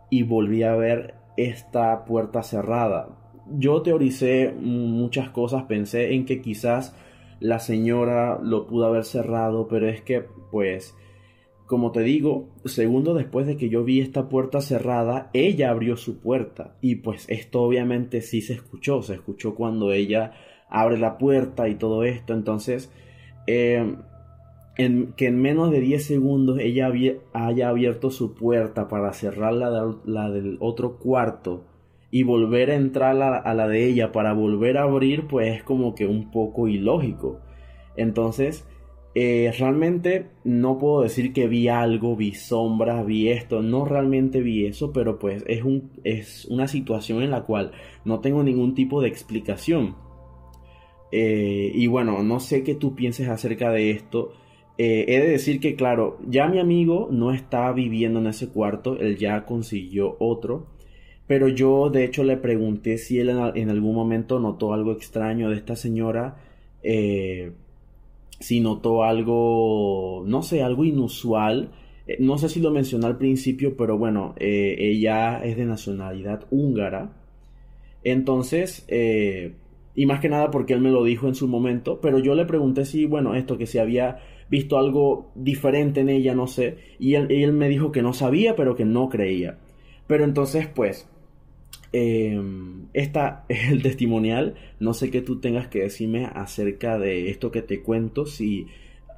y 0.10 0.24
volví 0.24 0.64
a 0.64 0.76
ver 0.76 1.16
esta 1.38 2.06
puerta 2.06 2.44
cerrada. 2.44 3.10
Yo 3.50 3.82
teoricé 3.82 4.54
muchas 4.54 5.30
cosas, 5.30 5.64
pensé 5.64 6.14
en 6.14 6.26
que 6.26 6.42
quizás 6.42 6.96
la 7.40 7.60
señora 7.60 8.40
lo 8.42 8.68
pudo 8.68 8.86
haber 8.86 9.04
cerrado, 9.04 9.68
pero 9.68 9.90
es 9.90 10.02
que 10.02 10.26
pues 10.52 10.96
como 11.66 11.92
te 11.92 12.02
digo, 12.02 12.50
segundo 12.66 13.14
después 13.14 13.48
de 13.48 13.58
que 13.58 13.70
yo 13.70 13.84
vi 13.84 14.00
esta 14.02 14.30
puerta 14.30 14.62
cerrada, 14.62 15.32
ella 15.34 15.72
abrió 15.72 15.98
su 15.98 16.20
puerta. 16.20 16.76
Y 16.82 16.98
pues 16.98 17.26
esto 17.30 17.64
obviamente 17.64 18.22
sí 18.22 18.42
se 18.42 18.54
escuchó, 18.54 19.02
se 19.02 19.16
escuchó 19.16 19.56
cuando 19.56 19.92
ella 19.92 20.34
abre 20.74 20.98
la 20.98 21.18
puerta 21.18 21.70
y 21.70 21.76
todo 21.76 22.04
esto. 22.04 22.34
Entonces, 22.34 22.92
em, 23.48 23.98
en, 24.76 25.14
que 25.14 25.28
en 25.28 25.40
menos 25.40 25.72
de 25.72 25.80
10 25.80 26.04
segundos 26.04 26.60
ella 26.60 26.92
haya 27.34 27.70
abierto 27.70 28.10
su 28.10 28.34
puerta 28.34 28.88
para 28.90 29.14
cerrar 29.14 29.54
la, 29.54 29.96
la, 30.04 30.30
del 30.32 30.58
otro 30.60 30.98
cuarto 30.98 31.64
y 32.10 32.24
volver 32.24 32.72
a 32.72 32.76
entrar 32.76 33.22
a, 33.22 33.54
la 33.54 33.68
de 33.68 33.86
ella 33.88 34.12
para 34.12 34.34
volver 34.34 34.78
a 34.78 34.84
abrir, 34.84 35.28
pues 35.28 35.56
es 35.58 35.64
como 35.64 35.96
que 35.96 36.06
un 36.06 36.32
poco 36.32 36.68
ilógico. 36.68 37.40
Entonces, 37.96 38.68
eh, 39.16 39.52
realmente 39.58 40.28
no 40.44 40.80
puedo 40.80 41.02
decir 41.02 41.34
que 41.34 41.48
vi 41.48 41.68
algo, 41.68 42.16
vi 42.16 42.34
sombras, 42.34 43.06
vi 43.06 43.30
esto, 43.30 43.62
no 43.62 43.86
realmente 43.86 44.42
vi 44.42 44.66
eso, 44.66 44.92
pero 44.92 45.20
pues 45.20 45.44
es 45.48 46.46
una 46.46 46.68
situación 46.68 47.22
en 47.22 47.32
la 47.32 47.44
cual 47.44 47.72
no 48.06 48.20
tengo 48.22 48.44
ningún 48.44 48.74
tipo 48.76 49.02
de 49.02 49.08
explicación. 49.08 49.96
Eh, 51.14 51.72
y 51.74 51.88
bueno, 51.88 52.24
no 52.24 52.40
sé 52.40 52.64
qué 52.64 52.76
tú 52.76 52.96
pienses 52.96 53.28
acerca 53.30 53.72
de 53.72 53.92
esto. 53.92 54.34
Eh, 54.78 55.06
he 55.08 55.20
de 55.20 55.30
decir 55.30 55.60
que, 55.60 55.76
claro, 55.76 56.18
ya 56.28 56.48
mi 56.48 56.60
amigo 56.60 57.08
no 57.12 57.32
está 57.32 57.72
viviendo 57.72 58.20
en 58.20 58.28
ese 58.28 58.50
cuarto, 58.50 58.98
él 59.00 59.18
ya 59.18 59.46
consiguió 59.46 60.18
otro. 60.20 60.68
Pero 61.28 61.48
yo, 61.48 61.90
de 61.90 62.04
hecho, 62.06 62.24
le 62.24 62.38
pregunté 62.38 62.98
si 62.98 63.20
él 63.20 63.30
en, 63.30 63.70
algún 63.70 63.96
momento 63.96 64.40
notó 64.40 64.74
algo 64.74 64.92
extraño 64.92 65.50
de 65.50 65.58
esta 65.58 65.76
señora 65.76 66.38
si 68.44 68.60
notó 68.60 69.04
algo, 69.04 70.24
no 70.28 70.44
sé, 70.44 70.62
algo 70.64 70.84
inusual. 70.84 71.72
Eh, 72.08 72.18
no 72.20 72.38
sé 72.38 72.50
si 72.50 72.60
lo 72.60 72.72
mencioné 72.72 73.06
al 73.08 73.18
principio, 73.18 73.78
pero 73.78 73.98
bueno, 73.98 74.36
eh, 74.38 74.76
ella 74.78 75.44
es 75.44 75.56
de 75.56 75.66
nacionalidad 75.66 76.46
húngara. 76.52 77.14
Entonces, 78.04 78.86
eh, 78.90 79.54
y 79.96 80.06
más 80.06 80.20
que 80.20 80.30
nada 80.30 80.52
porque 80.52 80.74
él 80.74 80.82
me 80.82 80.92
lo 80.92 81.04
dijo 81.04 81.28
en 81.28 81.36
su 81.36 81.48
momento, 81.48 82.00
pero 82.02 82.20
yo 82.20 82.36
le 82.36 82.46
pregunté 82.46 82.86
si, 82.86 83.06
bueno, 83.06 83.36
esto, 83.36 83.58
que 83.58 83.68
si 83.68 83.78
había 83.78 84.20
visto 84.50 84.78
algo 84.78 85.32
diferente 85.36 86.02
en 86.02 86.10
ella, 86.10 86.36
no 86.36 86.48
sé, 86.48 86.78
y 87.00 87.16
él, 87.16 87.28
él 87.30 87.54
me 87.54 87.70
dijo 87.70 87.92
que 87.92 88.02
no 88.02 88.14
sabía, 88.14 88.56
pero 88.56 88.76
que 88.76 88.86
no 88.86 89.10
creía. 89.10 89.58
Pero 90.08 90.26
entonces, 90.26 90.68
pues, 90.68 91.08
eh, 91.94 92.42
esta 92.94 93.46
es 93.48 93.70
el 93.72 93.82
testimonial. 93.82 94.56
No 94.80 94.94
sé 94.94 95.12
qué 95.12 95.22
tú 95.22 95.40
tengas 95.40 95.68
que 95.68 95.84
decirme 95.84 96.26
acerca 96.26 96.98
de 96.98 97.30
esto 97.30 97.52
que 97.52 97.62
te 97.62 97.82
cuento. 97.82 98.26
Si 98.26 98.68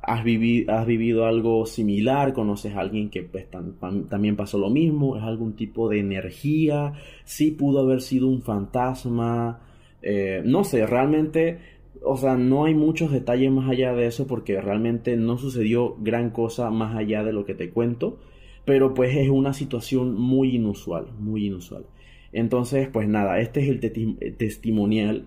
has, 0.03 0.23
vivido, 0.23 0.73
has 0.73 0.85
vivido 0.85 1.25
algo 1.25 1.65
similar, 1.65 2.33
conoces 2.33 2.75
a 2.75 2.81
alguien 2.81 3.09
que 3.09 3.23
pues, 3.23 3.47
también 3.49 4.35
pasó 4.35 4.59
lo 4.59 4.69
mismo, 4.69 5.17
es 5.17 5.23
algún 5.23 5.55
tipo 5.55 5.89
de 5.89 5.99
energía, 5.99 6.93
si 7.23 7.51
pudo 7.51 7.79
haber 7.79 8.01
sido 8.01 8.27
un 8.27 8.41
fantasma. 8.41 9.61
Eh, 10.07 10.43
no 10.45 10.63
sé, 10.63 10.85
realmente, 10.85 11.57
o 12.03 12.15
sea, 12.15 12.35
no 12.35 12.65
hay 12.65 12.75
muchos 12.75 13.11
detalles 13.11 13.51
más 13.51 13.67
allá 13.69 13.93
de 13.93 14.05
eso 14.05 14.27
porque 14.27 14.61
realmente 14.61 15.17
no 15.17 15.39
sucedió 15.39 15.95
gran 15.99 16.29
cosa 16.29 16.69
más 16.69 16.95
allá 16.95 17.23
de 17.23 17.33
lo 17.33 17.43
que 17.43 17.55
te 17.55 17.71
cuento. 17.71 18.19
Pero 18.65 18.93
pues 18.93 19.15
es 19.17 19.29
una 19.29 19.53
situación 19.53 20.13
muy 20.13 20.55
inusual, 20.55 21.07
muy 21.19 21.47
inusual. 21.47 21.85
Entonces, 22.31 22.87
pues 22.87 23.07
nada, 23.07 23.39
este 23.39 23.61
es 23.61 23.69
el 23.69 24.37
testimonial 24.37 25.25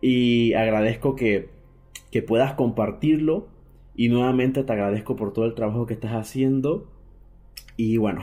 y 0.00 0.54
agradezco 0.54 1.16
que, 1.16 1.48
que 2.10 2.22
puedas 2.22 2.54
compartirlo 2.54 3.48
y 3.96 4.08
nuevamente 4.08 4.64
te 4.64 4.72
agradezco 4.72 5.16
por 5.16 5.32
todo 5.32 5.46
el 5.46 5.54
trabajo 5.54 5.86
que 5.86 5.94
estás 5.94 6.12
haciendo. 6.12 6.90
Y 7.76 7.96
bueno, 7.96 8.22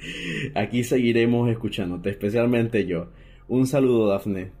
aquí 0.54 0.84
seguiremos 0.84 1.48
escuchándote, 1.50 2.10
especialmente 2.10 2.86
yo. 2.86 3.08
Un 3.46 3.66
saludo, 3.66 4.08
Dafne. 4.08 4.57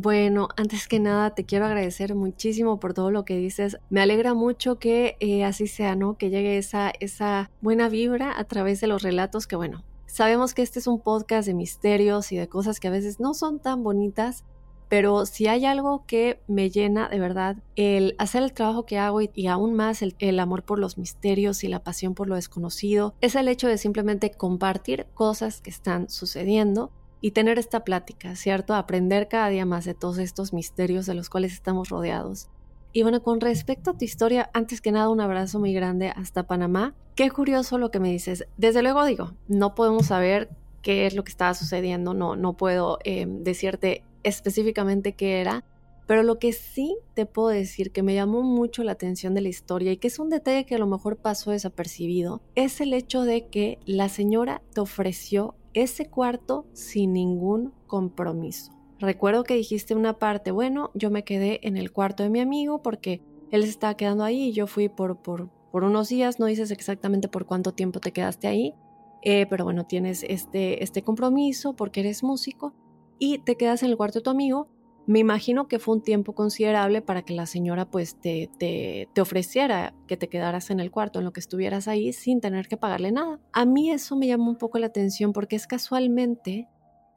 Bueno, 0.00 0.46
antes 0.56 0.86
que 0.86 1.00
nada 1.00 1.34
te 1.34 1.44
quiero 1.44 1.66
agradecer 1.66 2.14
muchísimo 2.14 2.78
por 2.78 2.94
todo 2.94 3.10
lo 3.10 3.24
que 3.24 3.36
dices. 3.36 3.78
Me 3.90 4.00
alegra 4.00 4.32
mucho 4.32 4.78
que 4.78 5.16
eh, 5.18 5.42
así 5.42 5.66
sea, 5.66 5.96
¿no? 5.96 6.16
Que 6.16 6.30
llegue 6.30 6.56
esa, 6.56 6.92
esa 7.00 7.50
buena 7.60 7.88
vibra 7.88 8.38
a 8.38 8.44
través 8.44 8.80
de 8.80 8.86
los 8.86 9.02
relatos 9.02 9.48
que, 9.48 9.56
bueno, 9.56 9.82
Sabemos 10.06 10.54
que 10.54 10.62
este 10.62 10.78
es 10.78 10.86
un 10.86 11.00
podcast 11.00 11.46
de 11.46 11.54
misterios 11.54 12.32
y 12.32 12.36
de 12.36 12.48
cosas 12.48 12.80
que 12.80 12.88
a 12.88 12.90
veces 12.90 13.20
no 13.20 13.34
son 13.34 13.60
tan 13.60 13.84
bonitas, 13.84 14.42
pero 14.88 15.26
si 15.26 15.48
hay 15.48 15.66
algo 15.66 16.06
que 16.06 16.40
me 16.48 16.70
llena 16.70 17.10
de 17.10 17.18
verdad, 17.18 17.58
el 17.76 18.14
hacer 18.18 18.42
el 18.42 18.54
trabajo 18.54 18.86
que 18.86 18.98
hago 18.98 19.20
y, 19.20 19.46
aún 19.48 19.74
más 19.74 20.00
el, 20.02 20.40
amor 20.40 20.62
por 20.62 20.78
los 20.78 20.96
misterios 20.96 21.62
y 21.62 21.68
la 21.68 21.84
pasión 21.84 22.14
por 22.14 22.26
lo 22.26 22.36
desconocido, 22.36 23.14
es 23.20 23.34
el 23.34 23.48
hecho 23.48 23.68
de 23.68 23.76
simplemente 23.76 24.30
compartir 24.30 25.06
cosas 25.12 25.60
que 25.60 25.70
están 25.70 26.08
sucediendo 26.08 26.90
y 27.20 27.32
tener 27.32 27.58
esta 27.58 27.84
plática, 27.84 28.36
¿cierto? 28.36 28.74
Aprender 28.74 29.28
cada 29.28 29.48
día 29.48 29.66
más 29.66 29.84
de 29.84 29.94
todos 29.94 30.18
estos 30.18 30.52
misterios 30.52 31.06
de 31.06 31.14
los 31.14 31.30
cuales 31.30 31.52
estamos 31.52 31.88
rodeados. 31.88 32.48
Y 32.92 33.02
bueno, 33.02 33.22
con 33.22 33.40
respecto 33.40 33.90
a 33.90 33.98
tu 33.98 34.04
historia, 34.04 34.50
antes 34.54 34.80
que 34.80 34.92
nada 34.92 35.10
un 35.10 35.20
abrazo 35.20 35.58
muy 35.58 35.72
grande 35.72 36.08
hasta 36.08 36.46
Panamá. 36.46 36.94
Qué 37.14 37.30
curioso 37.30 37.78
lo 37.78 37.90
que 37.90 38.00
me 38.00 38.10
dices. 38.10 38.46
Desde 38.56 38.82
luego 38.82 39.04
digo, 39.04 39.32
no 39.46 39.74
podemos 39.74 40.06
saber 40.06 40.48
qué 40.82 41.06
es 41.06 41.14
lo 41.14 41.24
que 41.24 41.30
estaba 41.30 41.54
sucediendo, 41.54 42.14
no, 42.14 42.36
no 42.36 42.56
puedo 42.56 42.98
eh, 43.04 43.26
decirte 43.28 44.04
específicamente 44.22 45.12
qué 45.12 45.40
era, 45.40 45.64
pero 46.06 46.22
lo 46.22 46.38
que 46.38 46.52
sí 46.54 46.96
te 47.14 47.26
puedo 47.26 47.48
decir 47.48 47.92
que 47.92 48.02
me 48.02 48.14
llamó 48.14 48.42
mucho 48.42 48.82
la 48.82 48.92
atención 48.92 49.34
de 49.34 49.42
la 49.42 49.48
historia 49.48 49.92
y 49.92 49.98
que 49.98 50.08
es 50.08 50.18
un 50.18 50.30
detalle 50.30 50.64
que 50.64 50.76
a 50.76 50.78
lo 50.78 50.86
mejor 50.86 51.18
pasó 51.18 51.50
desapercibido, 51.50 52.40
es 52.54 52.80
el 52.80 52.94
hecho 52.94 53.24
de 53.24 53.48
que 53.48 53.78
la 53.84 54.08
señora 54.08 54.62
te 54.72 54.80
ofreció 54.80 55.54
ese 55.82 56.08
cuarto 56.08 56.66
sin 56.72 57.12
ningún 57.12 57.72
compromiso. 57.86 58.72
Recuerdo 58.98 59.44
que 59.44 59.54
dijiste 59.54 59.94
una 59.94 60.18
parte, 60.18 60.50
bueno, 60.50 60.90
yo 60.94 61.10
me 61.10 61.24
quedé 61.24 61.60
en 61.62 61.76
el 61.76 61.92
cuarto 61.92 62.22
de 62.22 62.30
mi 62.30 62.40
amigo 62.40 62.82
porque 62.82 63.22
él 63.50 63.62
se 63.62 63.70
estaba 63.70 63.96
quedando 63.96 64.24
ahí 64.24 64.48
y 64.48 64.52
yo 64.52 64.66
fui 64.66 64.88
por, 64.88 65.22
por 65.22 65.50
por 65.70 65.84
unos 65.84 66.08
días, 66.08 66.38
no 66.38 66.46
dices 66.46 66.70
exactamente 66.70 67.28
por 67.28 67.46
cuánto 67.46 67.72
tiempo 67.72 68.00
te 68.00 68.12
quedaste 68.12 68.48
ahí, 68.48 68.74
eh, 69.22 69.46
pero 69.46 69.64
bueno, 69.64 69.84
tienes 69.86 70.22
este, 70.22 70.82
este 70.82 71.02
compromiso 71.02 71.74
porque 71.74 72.00
eres 72.00 72.22
músico 72.22 72.74
y 73.18 73.38
te 73.38 73.56
quedas 73.56 73.82
en 73.82 73.90
el 73.90 73.96
cuarto 73.96 74.20
de 74.20 74.22
tu 74.22 74.30
amigo. 74.30 74.68
Me 75.08 75.20
imagino 75.20 75.68
que 75.68 75.78
fue 75.78 75.94
un 75.94 76.02
tiempo 76.02 76.34
considerable 76.34 77.00
para 77.00 77.22
que 77.22 77.32
la 77.32 77.46
señora 77.46 77.86
pues 77.86 78.20
te, 78.20 78.50
te, 78.58 79.08
te 79.14 79.20
ofreciera 79.22 79.94
que 80.06 80.18
te 80.18 80.28
quedaras 80.28 80.68
en 80.68 80.80
el 80.80 80.90
cuarto, 80.90 81.18
en 81.18 81.24
lo 81.24 81.32
que 81.32 81.40
estuvieras 81.40 81.88
ahí 81.88 82.12
sin 82.12 82.42
tener 82.42 82.68
que 82.68 82.76
pagarle 82.76 83.10
nada. 83.10 83.40
A 83.54 83.64
mí 83.64 83.90
eso 83.90 84.16
me 84.16 84.26
llamó 84.26 84.50
un 84.50 84.58
poco 84.58 84.78
la 84.78 84.88
atención 84.88 85.32
porque 85.32 85.56
es 85.56 85.66
casualmente 85.66 86.68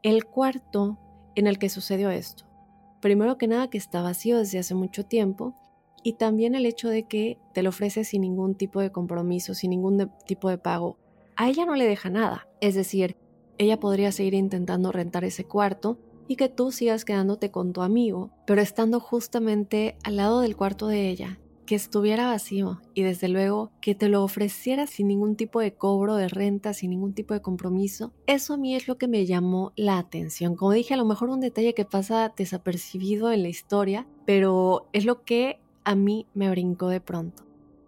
el 0.04 0.24
cuarto 0.24 0.98
en 1.36 1.48
el 1.48 1.60
que 1.60 1.68
sucedió 1.68 2.10
esto. 2.12 2.46
Primero 3.02 3.38
que 3.38 3.50
nada 3.50 3.70
que 3.70 3.78
está 3.78 4.02
vacío 4.02 4.38
desde 4.38 4.60
hace 4.60 4.74
mucho 4.74 5.06
tiempo 5.06 5.54
y 6.02 6.14
también 6.14 6.56
el 6.56 6.66
hecho 6.66 6.88
de 6.88 7.04
que 7.04 7.40
te 7.54 7.62
lo 7.62 7.72
ofrece 7.72 8.06
sin 8.06 8.22
ningún 8.22 8.56
tipo 8.56 8.80
de 8.80 8.94
compromiso, 8.94 9.54
sin 9.54 9.70
ningún 9.72 10.10
tipo 10.26 10.48
de 10.48 10.58
pago. 10.58 10.98
A 11.36 11.50
ella 11.50 11.66
no 11.66 11.76
le 11.76 11.86
deja 11.86 12.10
nada. 12.10 12.48
Es 12.62 12.74
decir, 12.74 13.18
ella 13.58 13.82
podría 13.82 14.14
seguir 14.14 14.34
intentando 14.34 14.94
rentar 14.94 15.26
ese 15.26 15.44
cuarto 15.44 16.00
y 16.32 16.38
que 16.38 16.48
tú 16.48 16.72
sigas 16.72 17.04
quedándote 17.04 17.52
con 17.52 17.74
tu 17.74 17.82
amigo, 17.82 18.32
pero 18.48 18.62
estando 18.62 19.02
justamente 19.02 19.98
al 20.02 20.16
lado 20.16 20.40
del 20.40 20.56
cuarto 20.56 20.88
de 20.88 21.10
ella, 21.10 21.42
que 21.66 21.76
estuviera 21.76 22.28
vacío 22.28 22.80
y 22.94 23.02
desde 23.02 23.28
luego 23.28 23.74
que 23.82 23.96
te 23.96 24.08
lo 24.08 24.24
ofreciera 24.24 24.88
sin 24.88 25.10
ningún 25.10 25.36
tipo 25.36 25.60
de 25.60 25.74
cobro 25.74 26.16
de 26.16 26.30
renta, 26.30 26.74
sin 26.74 26.92
ningún 26.92 27.14
tipo 27.14 27.34
de 27.34 27.42
compromiso, 27.42 28.14
eso 28.28 28.54
a 28.54 28.58
mí 28.58 28.78
es 28.78 28.88
lo 28.88 28.98
que 28.98 29.10
me 29.10 29.26
llamó 29.26 29.74
la 29.76 29.98
atención. 29.98 30.56
Como 30.56 30.72
dije, 30.72 30.94
a 30.94 30.98
lo 30.98 31.04
mejor 31.04 31.30
un 31.30 31.42
detalle 31.42 31.74
que 31.74 31.84
pasa 31.84 32.34
desapercibido 32.38 33.30
en 33.34 33.44
la 33.44 33.50
historia, 33.50 34.08
pero 34.26 34.88
es 34.94 35.04
lo 35.04 35.26
que 35.26 35.60
a 35.84 35.96
mí 35.96 36.28
me 36.34 36.50
brincó 36.50 36.88
de 36.88 37.02
pronto. 37.02 37.44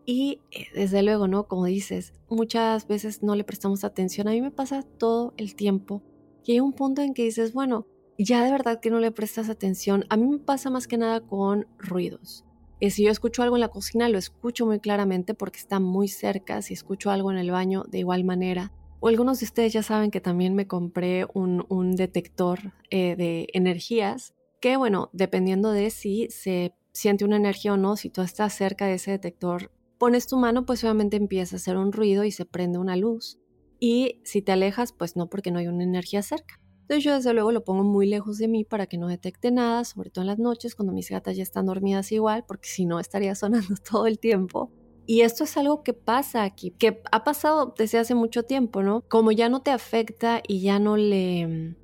Y 0.05 0.41
eh, 0.51 0.65
desde 0.75 1.01
luego, 1.01 1.29
¿no? 1.29 1.47
Como 1.47 1.63
dices, 1.63 2.11
muchas 2.27 2.89
veces 2.89 3.23
no 3.23 3.35
le 3.35 3.45
prestamos 3.45 3.85
atención. 3.85 4.27
A 4.27 4.31
mí 4.31 4.41
me 4.41 4.51
pasa 4.51 4.83
todo 4.97 5.33
el 5.37 5.55
tiempo. 5.55 6.01
Y 6.43 6.51
hay 6.51 6.59
un 6.59 6.73
punto 6.73 7.01
en 7.01 7.13
que 7.13 7.23
dices, 7.23 7.53
bueno, 7.53 7.87
ya 8.17 8.43
de 8.43 8.51
verdad 8.51 8.79
que 8.79 8.89
no 8.89 8.99
le 8.99 9.11
prestas 9.11 9.49
atención. 9.49 10.05
A 10.09 10.17
mí 10.17 10.27
me 10.27 10.39
pasa 10.39 10.69
más 10.69 10.87
que 10.87 10.97
nada 10.97 11.21
con 11.21 11.67
ruidos. 11.77 12.45
Y 12.79 12.89
si 12.89 13.05
yo 13.05 13.11
escucho 13.11 13.43
algo 13.43 13.55
en 13.55 13.61
la 13.61 13.69
cocina, 13.69 14.09
lo 14.09 14.17
escucho 14.17 14.65
muy 14.65 14.79
claramente 14.79 15.33
porque 15.33 15.59
está 15.59 15.79
muy 15.79 16.07
cerca. 16.07 16.61
Si 16.61 16.73
escucho 16.73 17.11
algo 17.11 17.31
en 17.31 17.37
el 17.37 17.51
baño, 17.51 17.85
de 17.87 17.99
igual 17.99 18.23
manera. 18.23 18.71
O 18.99 19.07
algunos 19.07 19.39
de 19.39 19.45
ustedes 19.45 19.73
ya 19.73 19.83
saben 19.83 20.11
que 20.11 20.21
también 20.21 20.55
me 20.55 20.67
compré 20.67 21.25
un, 21.33 21.65
un 21.69 21.95
detector 21.95 22.73
eh, 22.89 23.15
de 23.15 23.47
energías 23.53 24.33
que, 24.61 24.77
bueno, 24.77 25.09
dependiendo 25.13 25.71
de 25.71 25.89
si 25.89 26.27
se 26.29 26.73
siente 26.93 27.25
una 27.25 27.35
energía 27.35 27.73
o 27.73 27.77
no, 27.77 27.97
si 27.97 28.09
tú 28.09 28.21
estás 28.21 28.53
cerca 28.53 28.85
de 28.85 28.93
ese 28.93 29.11
detector, 29.11 29.71
pones 29.97 30.27
tu 30.27 30.37
mano, 30.37 30.65
pues 30.65 30.83
obviamente 30.83 31.17
empieza 31.17 31.55
a 31.55 31.57
hacer 31.57 31.75
un 31.75 31.91
ruido 31.91 32.23
y 32.23 32.31
se 32.31 32.45
prende 32.45 32.79
una 32.79 32.95
luz. 32.95 33.39
Y 33.79 34.21
si 34.23 34.41
te 34.41 34.53
alejas, 34.53 34.93
pues 34.93 35.15
no, 35.17 35.29
porque 35.29 35.51
no 35.51 35.59
hay 35.59 35.67
una 35.67 35.83
energía 35.83 36.21
cerca. 36.21 36.62
Entonces 36.83 37.03
yo 37.03 37.13
desde 37.15 37.33
luego 37.33 37.51
lo 37.51 37.63
pongo 37.63 37.83
muy 37.83 38.07
lejos 38.07 38.37
de 38.37 38.47
mí 38.47 38.63
para 38.65 38.87
que 38.87 38.97
no 38.97 39.07
detecte 39.07 39.51
nada, 39.51 39.83
sobre 39.85 40.09
todo 40.09 40.23
en 40.23 40.27
las 40.27 40.39
noches 40.39 40.75
cuando 40.75 40.93
mis 40.93 41.09
gatas 41.09 41.37
ya 41.37 41.43
están 41.43 41.65
dormidas 41.65 42.11
igual, 42.11 42.43
porque 42.45 42.69
si 42.69 42.85
no 42.85 42.99
estaría 42.99 43.35
sonando 43.35 43.75
todo 43.89 44.07
el 44.07 44.19
tiempo. 44.19 44.71
Y 45.05 45.21
esto 45.21 45.43
es 45.43 45.57
algo 45.57 45.83
que 45.83 45.93
pasa 45.93 46.43
aquí, 46.43 46.71
que 46.71 47.01
ha 47.11 47.23
pasado 47.23 47.73
desde 47.77 47.99
hace 47.99 48.15
mucho 48.15 48.43
tiempo, 48.43 48.83
¿no? 48.83 49.01
Como 49.09 49.31
ya 49.31 49.49
no 49.49 49.61
te 49.61 49.71
afecta 49.71 50.41
y 50.47 50.61
ya 50.61 50.79
no 50.79 50.95
le 50.95 51.75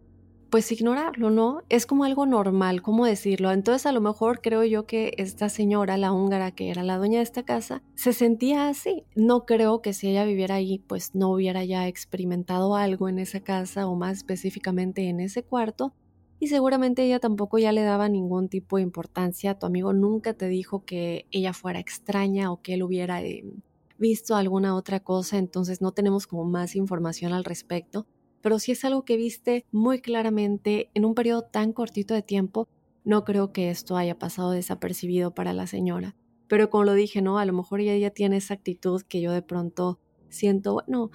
pues 0.49 0.71
ignorarlo, 0.71 1.29
¿no? 1.29 1.63
Es 1.69 1.85
como 1.85 2.03
algo 2.03 2.25
normal, 2.25 2.81
¿cómo 2.81 3.05
decirlo? 3.05 3.51
Entonces 3.51 3.85
a 3.85 3.91
lo 3.91 4.01
mejor 4.01 4.41
creo 4.41 4.63
yo 4.63 4.85
que 4.85 5.13
esta 5.17 5.49
señora, 5.49 5.97
la 5.97 6.11
húngara 6.11 6.51
que 6.51 6.69
era 6.69 6.83
la 6.83 6.97
dueña 6.97 7.17
de 7.17 7.23
esta 7.23 7.43
casa, 7.43 7.83
se 7.95 8.13
sentía 8.13 8.67
así. 8.67 9.03
No 9.15 9.45
creo 9.45 9.81
que 9.81 9.93
si 9.93 10.09
ella 10.09 10.25
viviera 10.25 10.55
ahí, 10.55 10.79
pues 10.79 11.15
no 11.15 11.31
hubiera 11.31 11.63
ya 11.63 11.87
experimentado 11.87 12.75
algo 12.75 13.09
en 13.09 13.19
esa 13.19 13.41
casa 13.41 13.87
o 13.87 13.95
más 13.95 14.17
específicamente 14.17 15.07
en 15.07 15.19
ese 15.19 15.43
cuarto. 15.43 15.93
Y 16.39 16.47
seguramente 16.47 17.03
ella 17.03 17.19
tampoco 17.19 17.57
ya 17.57 17.71
le 17.71 17.83
daba 17.83 18.07
ningún 18.07 18.47
tipo 18.47 18.77
de 18.77 18.83
importancia. 18.83 19.59
Tu 19.59 19.65
amigo 19.65 19.93
nunca 19.93 20.33
te 20.33 20.47
dijo 20.47 20.85
que 20.85 21.27
ella 21.31 21.53
fuera 21.53 21.79
extraña 21.79 22.51
o 22.51 22.61
que 22.61 22.75
él 22.75 22.83
hubiera 22.83 23.21
eh, 23.21 23.43
visto 23.97 24.35
alguna 24.35 24.75
otra 24.75 25.01
cosa, 25.01 25.37
entonces 25.37 25.81
no 25.81 25.91
tenemos 25.91 26.25
como 26.27 26.45
más 26.45 26.75
información 26.75 27.33
al 27.33 27.43
respecto 27.43 28.07
pero 28.41 28.59
si 28.59 28.71
es 28.71 28.85
algo 28.85 29.05
que 29.05 29.17
viste 29.17 29.65
muy 29.71 30.01
claramente 30.01 30.89
en 30.93 31.05
un 31.05 31.15
periodo 31.15 31.43
tan 31.43 31.73
cortito 31.73 32.13
de 32.13 32.21
tiempo, 32.21 32.67
no 33.03 33.23
creo 33.23 33.51
que 33.51 33.69
esto 33.69 33.97
haya 33.97 34.17
pasado 34.17 34.51
desapercibido 34.51 35.33
para 35.33 35.53
la 35.53 35.67
señora. 35.67 36.15
Pero 36.47 36.69
como 36.69 36.83
lo 36.83 36.93
dije, 36.93 37.21
¿no? 37.21 37.37
A 37.37 37.45
lo 37.45 37.53
mejor 37.53 37.79
ella 37.79 38.09
tiene 38.11 38.37
esa 38.37 38.55
actitud 38.55 39.01
que 39.03 39.21
yo 39.21 39.31
de 39.31 39.41
pronto 39.41 39.99
siento, 40.29 40.73
bueno, 40.73 41.11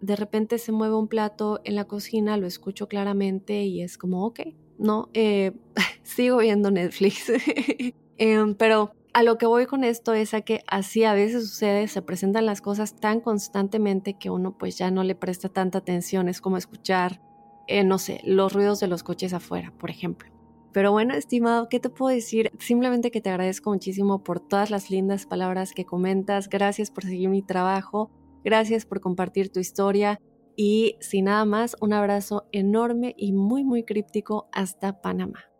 de 0.00 0.16
repente 0.16 0.58
se 0.58 0.72
mueve 0.72 0.94
un 0.94 1.08
plato 1.08 1.60
en 1.64 1.74
la 1.74 1.86
cocina, 1.86 2.36
lo 2.36 2.46
escucho 2.46 2.88
claramente 2.88 3.64
y 3.64 3.82
es 3.82 3.98
como, 3.98 4.24
ok, 4.26 4.40
no, 4.78 5.08
eh, 5.14 5.52
sigo 6.02 6.38
viendo 6.38 6.70
Netflix. 6.70 7.32
Em, 8.18 8.54
pero 8.54 8.92
a 9.16 9.22
lo 9.22 9.38
que 9.38 9.46
voy 9.46 9.64
con 9.64 9.82
esto 9.82 10.12
es 10.12 10.34
a 10.34 10.42
que 10.42 10.62
así 10.66 11.04
a 11.04 11.14
veces 11.14 11.48
sucede, 11.48 11.88
se 11.88 12.02
presentan 12.02 12.44
las 12.44 12.60
cosas 12.60 12.96
tan 12.96 13.22
constantemente 13.22 14.18
que 14.18 14.28
uno 14.28 14.58
pues 14.58 14.76
ya 14.76 14.90
no 14.90 15.04
le 15.04 15.14
presta 15.14 15.48
tanta 15.48 15.78
atención, 15.78 16.28
es 16.28 16.42
como 16.42 16.58
escuchar, 16.58 17.22
eh, 17.66 17.82
no 17.82 17.96
sé, 17.96 18.20
los 18.24 18.52
ruidos 18.52 18.78
de 18.78 18.88
los 18.88 19.02
coches 19.02 19.32
afuera, 19.32 19.72
por 19.78 19.88
ejemplo. 19.88 20.30
Pero 20.70 20.92
bueno, 20.92 21.14
estimado, 21.14 21.70
¿qué 21.70 21.80
te 21.80 21.88
puedo 21.88 22.14
decir? 22.14 22.52
Simplemente 22.58 23.10
que 23.10 23.22
te 23.22 23.30
agradezco 23.30 23.70
muchísimo 23.70 24.22
por 24.22 24.38
todas 24.38 24.68
las 24.68 24.90
lindas 24.90 25.24
palabras 25.24 25.72
que 25.72 25.86
comentas, 25.86 26.50
gracias 26.50 26.90
por 26.90 27.04
seguir 27.04 27.30
mi 27.30 27.40
trabajo, 27.40 28.10
gracias 28.44 28.84
por 28.84 29.00
compartir 29.00 29.50
tu 29.50 29.60
historia 29.60 30.20
y 30.56 30.96
sin 31.00 31.24
nada 31.24 31.46
más, 31.46 31.74
un 31.80 31.94
abrazo 31.94 32.48
enorme 32.52 33.14
y 33.16 33.32
muy 33.32 33.64
muy 33.64 33.82
críptico 33.82 34.46
hasta 34.52 35.00
Panamá. 35.00 35.55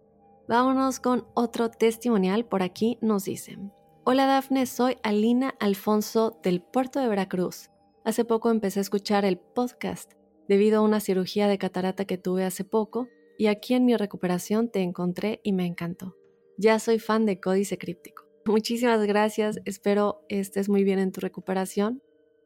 Vámonos 0.48 1.00
con 1.00 1.26
otro 1.34 1.70
testimonial. 1.70 2.44
Por 2.44 2.62
aquí 2.62 2.98
nos 3.00 3.24
dicen. 3.24 3.72
Hola 4.04 4.26
Dafne, 4.26 4.66
soy 4.66 4.96
Alina 5.02 5.56
Alfonso 5.58 6.38
del 6.44 6.62
puerto 6.62 7.00
de 7.00 7.08
Veracruz. 7.08 7.70
Hace 8.04 8.24
poco 8.24 8.52
empecé 8.52 8.78
a 8.78 8.82
escuchar 8.82 9.24
el 9.24 9.38
podcast 9.38 10.12
debido 10.46 10.78
a 10.78 10.82
una 10.82 11.00
cirugía 11.00 11.48
de 11.48 11.58
catarata 11.58 12.04
que 12.04 12.16
tuve 12.16 12.44
hace 12.44 12.62
poco 12.62 13.08
y 13.36 13.48
aquí 13.48 13.74
en 13.74 13.84
mi 13.84 13.96
recuperación 13.96 14.70
te 14.70 14.82
encontré 14.82 15.40
y 15.42 15.52
me 15.52 15.66
encantó. 15.66 16.14
Ya 16.56 16.78
soy 16.78 17.00
fan 17.00 17.26
de 17.26 17.40
Códice 17.40 17.76
Críptico. 17.76 18.22
Muchísimas 18.46 19.04
gracias, 19.04 19.58
espero 19.64 20.20
estés 20.28 20.68
muy 20.68 20.84
bien 20.84 21.00
en 21.00 21.10
tu 21.10 21.20
recuperación. 21.20 22.00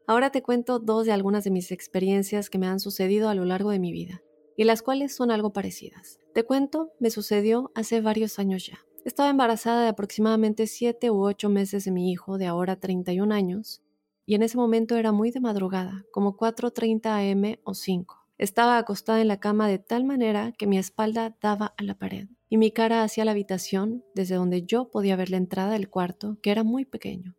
Ahora 0.07 0.31
te 0.31 0.41
cuento 0.41 0.79
dos 0.79 1.05
de 1.05 1.11
algunas 1.11 1.43
de 1.43 1.51
mis 1.51 1.71
experiencias 1.71 2.49
que 2.49 2.57
me 2.57 2.65
han 2.65 2.79
sucedido 2.79 3.29
a 3.29 3.35
lo 3.35 3.45
largo 3.45 3.69
de 3.69 3.77
mi 3.77 3.91
vida 3.91 4.23
y 4.57 4.63
las 4.63 4.81
cuales 4.81 5.15
son 5.15 5.31
algo 5.31 5.53
parecidas. 5.53 6.19
Te 6.33 6.43
cuento, 6.43 6.91
me 6.99 7.09
sucedió 7.09 7.71
hace 7.75 8.01
varios 8.01 8.39
años 8.39 8.65
ya. 8.65 8.79
Estaba 9.03 9.29
embarazada 9.29 9.83
de 9.83 9.89
aproximadamente 9.89 10.67
7 10.67 11.09
u 11.09 11.23
8 11.23 11.49
meses 11.49 11.85
de 11.85 11.91
mi 11.91 12.11
hijo 12.11 12.37
de 12.37 12.45
ahora 12.45 12.75
31 12.75 13.33
años, 13.33 13.81
y 14.25 14.35
en 14.35 14.43
ese 14.43 14.57
momento 14.57 14.95
era 14.95 15.11
muy 15.11 15.31
de 15.31 15.39
madrugada, 15.39 16.05
como 16.11 16.37
4.30 16.37 17.31
am 17.31 17.59
o 17.63 17.73
5. 17.73 18.27
Estaba 18.37 18.77
acostada 18.77 19.21
en 19.21 19.27
la 19.27 19.39
cama 19.39 19.67
de 19.67 19.79
tal 19.79 20.03
manera 20.03 20.51
que 20.57 20.67
mi 20.67 20.77
espalda 20.77 21.35
daba 21.41 21.73
a 21.77 21.83
la 21.83 21.95
pared 21.95 22.27
y 22.49 22.57
mi 22.57 22.71
cara 22.71 23.03
hacia 23.03 23.23
la 23.23 23.31
habitación 23.31 24.03
desde 24.13 24.35
donde 24.35 24.63
yo 24.63 24.89
podía 24.91 25.15
ver 25.15 25.29
la 25.29 25.37
entrada 25.37 25.71
del 25.71 25.89
cuarto, 25.89 26.37
que 26.41 26.51
era 26.51 26.63
muy 26.63 26.85
pequeño. 26.85 27.35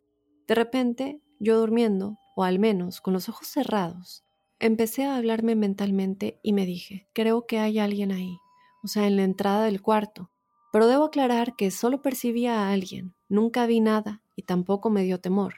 De 0.47 0.55
repente, 0.55 1.21
yo 1.39 1.59
durmiendo, 1.59 2.17
o 2.35 2.43
al 2.43 2.57
menos 2.57 2.99
con 2.99 3.13
los 3.13 3.29
ojos 3.29 3.47
cerrados, 3.47 4.22
Empecé 4.63 5.03
a 5.03 5.17
hablarme 5.17 5.55
mentalmente 5.55 6.39
y 6.41 6.53
me 6.53 6.65
dije, 6.65 7.05
creo 7.11 7.45
que 7.45 7.59
hay 7.59 7.79
alguien 7.79 8.13
ahí, 8.13 8.37
o 8.81 8.87
sea, 8.87 9.07
en 9.07 9.17
la 9.17 9.23
entrada 9.23 9.65
del 9.65 9.81
cuarto. 9.81 10.31
Pero 10.71 10.87
debo 10.87 11.03
aclarar 11.03 11.57
que 11.57 11.69
solo 11.69 12.01
percibía 12.01 12.61
a 12.61 12.71
alguien, 12.71 13.13
nunca 13.27 13.65
vi 13.65 13.81
nada 13.81 14.21
y 14.37 14.43
tampoco 14.43 14.89
me 14.89 15.03
dio 15.03 15.19
temor. 15.19 15.55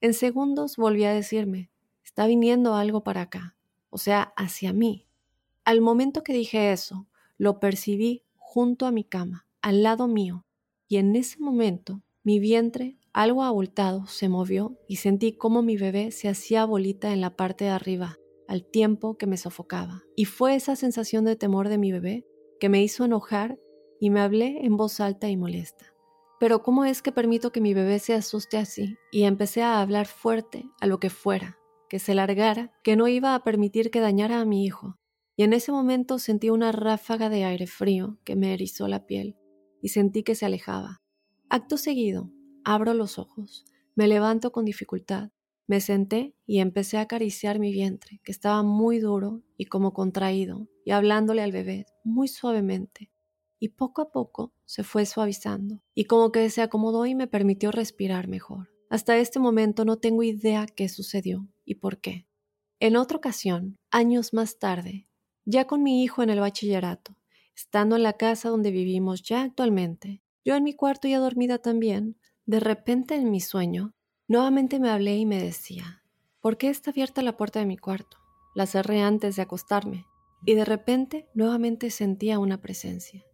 En 0.00 0.14
segundos 0.14 0.76
volví 0.76 1.02
a 1.02 1.12
decirme, 1.12 1.72
está 2.04 2.28
viniendo 2.28 2.76
algo 2.76 3.02
para 3.02 3.22
acá, 3.22 3.56
o 3.90 3.98
sea, 3.98 4.32
hacia 4.36 4.72
mí. 4.72 5.08
Al 5.64 5.80
momento 5.80 6.22
que 6.22 6.32
dije 6.32 6.70
eso, 6.70 7.08
lo 7.38 7.58
percibí 7.58 8.22
junto 8.36 8.86
a 8.86 8.92
mi 8.92 9.02
cama, 9.02 9.44
al 9.60 9.82
lado 9.82 10.06
mío, 10.06 10.44
y 10.86 10.98
en 10.98 11.16
ese 11.16 11.40
momento 11.40 12.00
mi 12.22 12.38
vientre, 12.38 12.96
algo 13.12 13.42
abultado, 13.42 14.06
se 14.06 14.28
movió 14.28 14.78
y 14.86 14.96
sentí 14.96 15.32
como 15.32 15.62
mi 15.62 15.76
bebé 15.76 16.12
se 16.12 16.28
hacía 16.28 16.64
bolita 16.64 17.12
en 17.12 17.20
la 17.20 17.34
parte 17.34 17.64
de 17.64 17.70
arriba, 17.70 18.20
al 18.48 18.64
tiempo 18.64 19.16
que 19.16 19.26
me 19.26 19.36
sofocaba. 19.36 20.02
Y 20.14 20.24
fue 20.24 20.54
esa 20.54 20.76
sensación 20.76 21.24
de 21.24 21.36
temor 21.36 21.68
de 21.68 21.78
mi 21.78 21.92
bebé 21.92 22.26
que 22.60 22.68
me 22.68 22.82
hizo 22.82 23.04
enojar 23.04 23.58
y 24.00 24.10
me 24.10 24.20
hablé 24.20 24.64
en 24.64 24.76
voz 24.76 25.00
alta 25.00 25.28
y 25.28 25.36
molesta. 25.36 25.92
Pero 26.38 26.62
¿cómo 26.62 26.84
es 26.84 27.02
que 27.02 27.12
permito 27.12 27.50
que 27.50 27.60
mi 27.60 27.72
bebé 27.72 27.98
se 27.98 28.14
asuste 28.14 28.58
así? 28.58 28.96
Y 29.10 29.24
empecé 29.24 29.62
a 29.62 29.80
hablar 29.80 30.06
fuerte 30.06 30.64
a 30.80 30.86
lo 30.86 31.00
que 31.00 31.08
fuera, 31.08 31.58
que 31.88 31.98
se 31.98 32.14
largara, 32.14 32.72
que 32.82 32.96
no 32.96 33.08
iba 33.08 33.34
a 33.34 33.42
permitir 33.42 33.90
que 33.90 34.00
dañara 34.00 34.40
a 34.40 34.44
mi 34.44 34.64
hijo. 34.64 34.98
Y 35.36 35.44
en 35.44 35.52
ese 35.52 35.72
momento 35.72 36.18
sentí 36.18 36.50
una 36.50 36.72
ráfaga 36.72 37.30
de 37.30 37.44
aire 37.44 37.66
frío 37.66 38.18
que 38.24 38.36
me 38.36 38.52
erizó 38.52 38.88
la 38.88 39.06
piel 39.06 39.36
y 39.80 39.88
sentí 39.88 40.22
que 40.22 40.34
se 40.34 40.46
alejaba. 40.46 41.02
Acto 41.48 41.76
seguido, 41.76 42.30
abro 42.64 42.92
los 42.92 43.18
ojos, 43.18 43.64
me 43.94 44.08
levanto 44.08 44.52
con 44.52 44.64
dificultad 44.64 45.30
me 45.66 45.80
senté 45.80 46.34
y 46.46 46.60
empecé 46.60 46.98
a 46.98 47.02
acariciar 47.02 47.58
mi 47.58 47.72
vientre, 47.72 48.20
que 48.22 48.32
estaba 48.32 48.62
muy 48.62 48.98
duro 48.98 49.42
y 49.56 49.66
como 49.66 49.92
contraído, 49.92 50.68
y 50.84 50.92
hablándole 50.92 51.42
al 51.42 51.52
bebé 51.52 51.86
muy 52.04 52.28
suavemente. 52.28 53.10
Y 53.58 53.70
poco 53.70 54.02
a 54.02 54.12
poco 54.12 54.52
se 54.64 54.84
fue 54.84 55.06
suavizando, 55.06 55.82
y 55.94 56.04
como 56.04 56.30
que 56.30 56.48
se 56.50 56.62
acomodó 56.62 57.06
y 57.06 57.14
me 57.14 57.26
permitió 57.26 57.72
respirar 57.72 58.28
mejor. 58.28 58.70
Hasta 58.90 59.18
este 59.18 59.40
momento 59.40 59.84
no 59.84 59.98
tengo 59.98 60.22
idea 60.22 60.66
qué 60.66 60.88
sucedió 60.88 61.48
y 61.64 61.76
por 61.76 61.98
qué. 62.00 62.26
En 62.78 62.96
otra 62.96 63.16
ocasión, 63.16 63.78
años 63.90 64.32
más 64.32 64.58
tarde, 64.58 65.08
ya 65.44 65.66
con 65.66 65.82
mi 65.82 66.04
hijo 66.04 66.22
en 66.22 66.30
el 66.30 66.40
bachillerato, 66.40 67.16
estando 67.56 67.96
en 67.96 68.02
la 68.02 68.12
casa 68.12 68.50
donde 68.50 68.70
vivimos 68.70 69.22
ya 69.22 69.42
actualmente, 69.42 70.22
yo 70.44 70.54
en 70.54 70.62
mi 70.62 70.74
cuarto 70.74 71.08
ya 71.08 71.18
dormida 71.18 71.58
también, 71.58 72.16
de 72.44 72.60
repente 72.60 73.16
en 73.16 73.30
mi 73.30 73.40
sueño 73.40 73.96
Nuevamente 74.28 74.80
me 74.80 74.90
hablé 74.90 75.16
y 75.18 75.24
me 75.24 75.40
decía, 75.40 76.02
¿por 76.40 76.58
qué 76.58 76.68
está 76.68 76.90
abierta 76.90 77.22
la 77.22 77.36
puerta 77.36 77.60
de 77.60 77.66
mi 77.66 77.76
cuarto? 77.76 78.16
La 78.56 78.66
cerré 78.66 79.00
antes 79.00 79.36
de 79.36 79.42
acostarme 79.42 80.06
y 80.44 80.54
de 80.54 80.64
repente 80.64 81.28
nuevamente 81.32 81.90
sentía 81.90 82.40
una 82.40 82.60
presencia. 82.60 83.24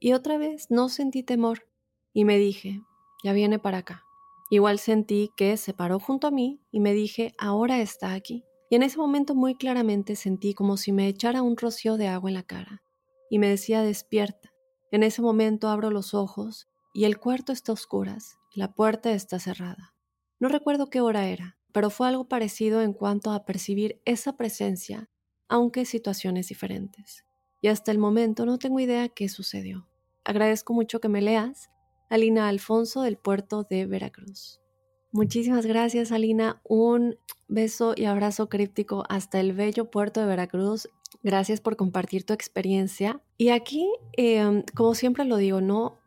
Y 0.00 0.12
otra 0.12 0.36
vez 0.36 0.66
no 0.68 0.90
sentí 0.90 1.22
temor 1.22 1.66
y 2.12 2.26
me 2.26 2.36
dije, 2.36 2.82
ya 3.22 3.32
viene 3.32 3.58
para 3.58 3.78
acá. 3.78 4.04
Igual 4.50 4.78
sentí 4.78 5.30
que 5.34 5.56
se 5.56 5.72
paró 5.72 5.98
junto 5.98 6.26
a 6.26 6.30
mí 6.30 6.60
y 6.70 6.80
me 6.80 6.92
dije, 6.92 7.32
ahora 7.38 7.80
está 7.80 8.12
aquí. 8.12 8.44
Y 8.68 8.76
en 8.76 8.82
ese 8.82 8.98
momento 8.98 9.34
muy 9.34 9.54
claramente 9.54 10.14
sentí 10.14 10.52
como 10.52 10.76
si 10.76 10.92
me 10.92 11.08
echara 11.08 11.40
un 11.40 11.56
rocío 11.56 11.96
de 11.96 12.08
agua 12.08 12.28
en 12.28 12.34
la 12.34 12.42
cara 12.42 12.82
y 13.30 13.38
me 13.38 13.48
decía, 13.48 13.82
despierta. 13.82 14.52
En 14.90 15.04
ese 15.04 15.22
momento 15.22 15.68
abro 15.68 15.90
los 15.90 16.12
ojos 16.12 16.68
y 16.92 17.04
el 17.04 17.18
cuarto 17.18 17.50
está 17.52 17.72
a 17.72 17.74
oscuras, 17.74 18.36
la 18.54 18.74
puerta 18.74 19.10
está 19.12 19.38
cerrada. 19.38 19.93
No 20.44 20.50
recuerdo 20.50 20.90
qué 20.90 21.00
hora 21.00 21.26
era, 21.26 21.56
pero 21.72 21.88
fue 21.88 22.06
algo 22.06 22.28
parecido 22.28 22.82
en 22.82 22.92
cuanto 22.92 23.30
a 23.30 23.46
percibir 23.46 24.02
esa 24.04 24.36
presencia, 24.36 25.08
aunque 25.48 25.86
situaciones 25.86 26.48
diferentes. 26.48 27.24
Y 27.62 27.68
hasta 27.68 27.90
el 27.90 27.96
momento 27.96 28.44
no 28.44 28.58
tengo 28.58 28.78
idea 28.78 29.08
qué 29.08 29.30
sucedió. 29.30 29.88
Agradezco 30.22 30.74
mucho 30.74 31.00
que 31.00 31.08
me 31.08 31.22
leas. 31.22 31.70
Alina 32.10 32.48
Alfonso 32.48 33.00
del 33.00 33.16
puerto 33.16 33.66
de 33.70 33.86
Veracruz. 33.86 34.60
Muchísimas 35.12 35.64
gracias, 35.64 36.12
Alina. 36.12 36.60
Un 36.62 37.16
beso 37.48 37.94
y 37.96 38.04
abrazo 38.04 38.50
críptico 38.50 39.04
hasta 39.08 39.40
el 39.40 39.54
bello 39.54 39.90
puerto 39.90 40.20
de 40.20 40.26
Veracruz. 40.26 40.90
Gracias 41.22 41.62
por 41.62 41.78
compartir 41.78 42.26
tu 42.26 42.34
experiencia. 42.34 43.22
Y 43.38 43.48
aquí, 43.48 43.90
em, 44.12 44.62
como 44.74 44.94
siempre 44.94 45.24
lo 45.24 45.38
digo, 45.38 45.62
¿no? 45.62 46.03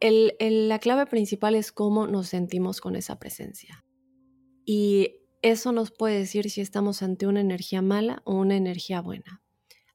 La 0.00 0.78
clave 0.78 1.06
principal 1.06 1.54
es 1.54 1.72
cómo 1.72 2.06
nos 2.06 2.28
sentimos 2.28 2.80
con 2.80 2.96
esa 2.96 3.18
presencia. 3.18 3.84
Y 4.64 5.16
eso 5.42 5.72
nos 5.72 5.90
puede 5.90 6.18
decir 6.18 6.50
si 6.50 6.60
estamos 6.60 7.02
ante 7.02 7.26
una 7.26 7.40
energía 7.40 7.82
mala 7.82 8.22
o 8.24 8.34
una 8.34 8.56
energía 8.56 9.00
buena. 9.00 9.42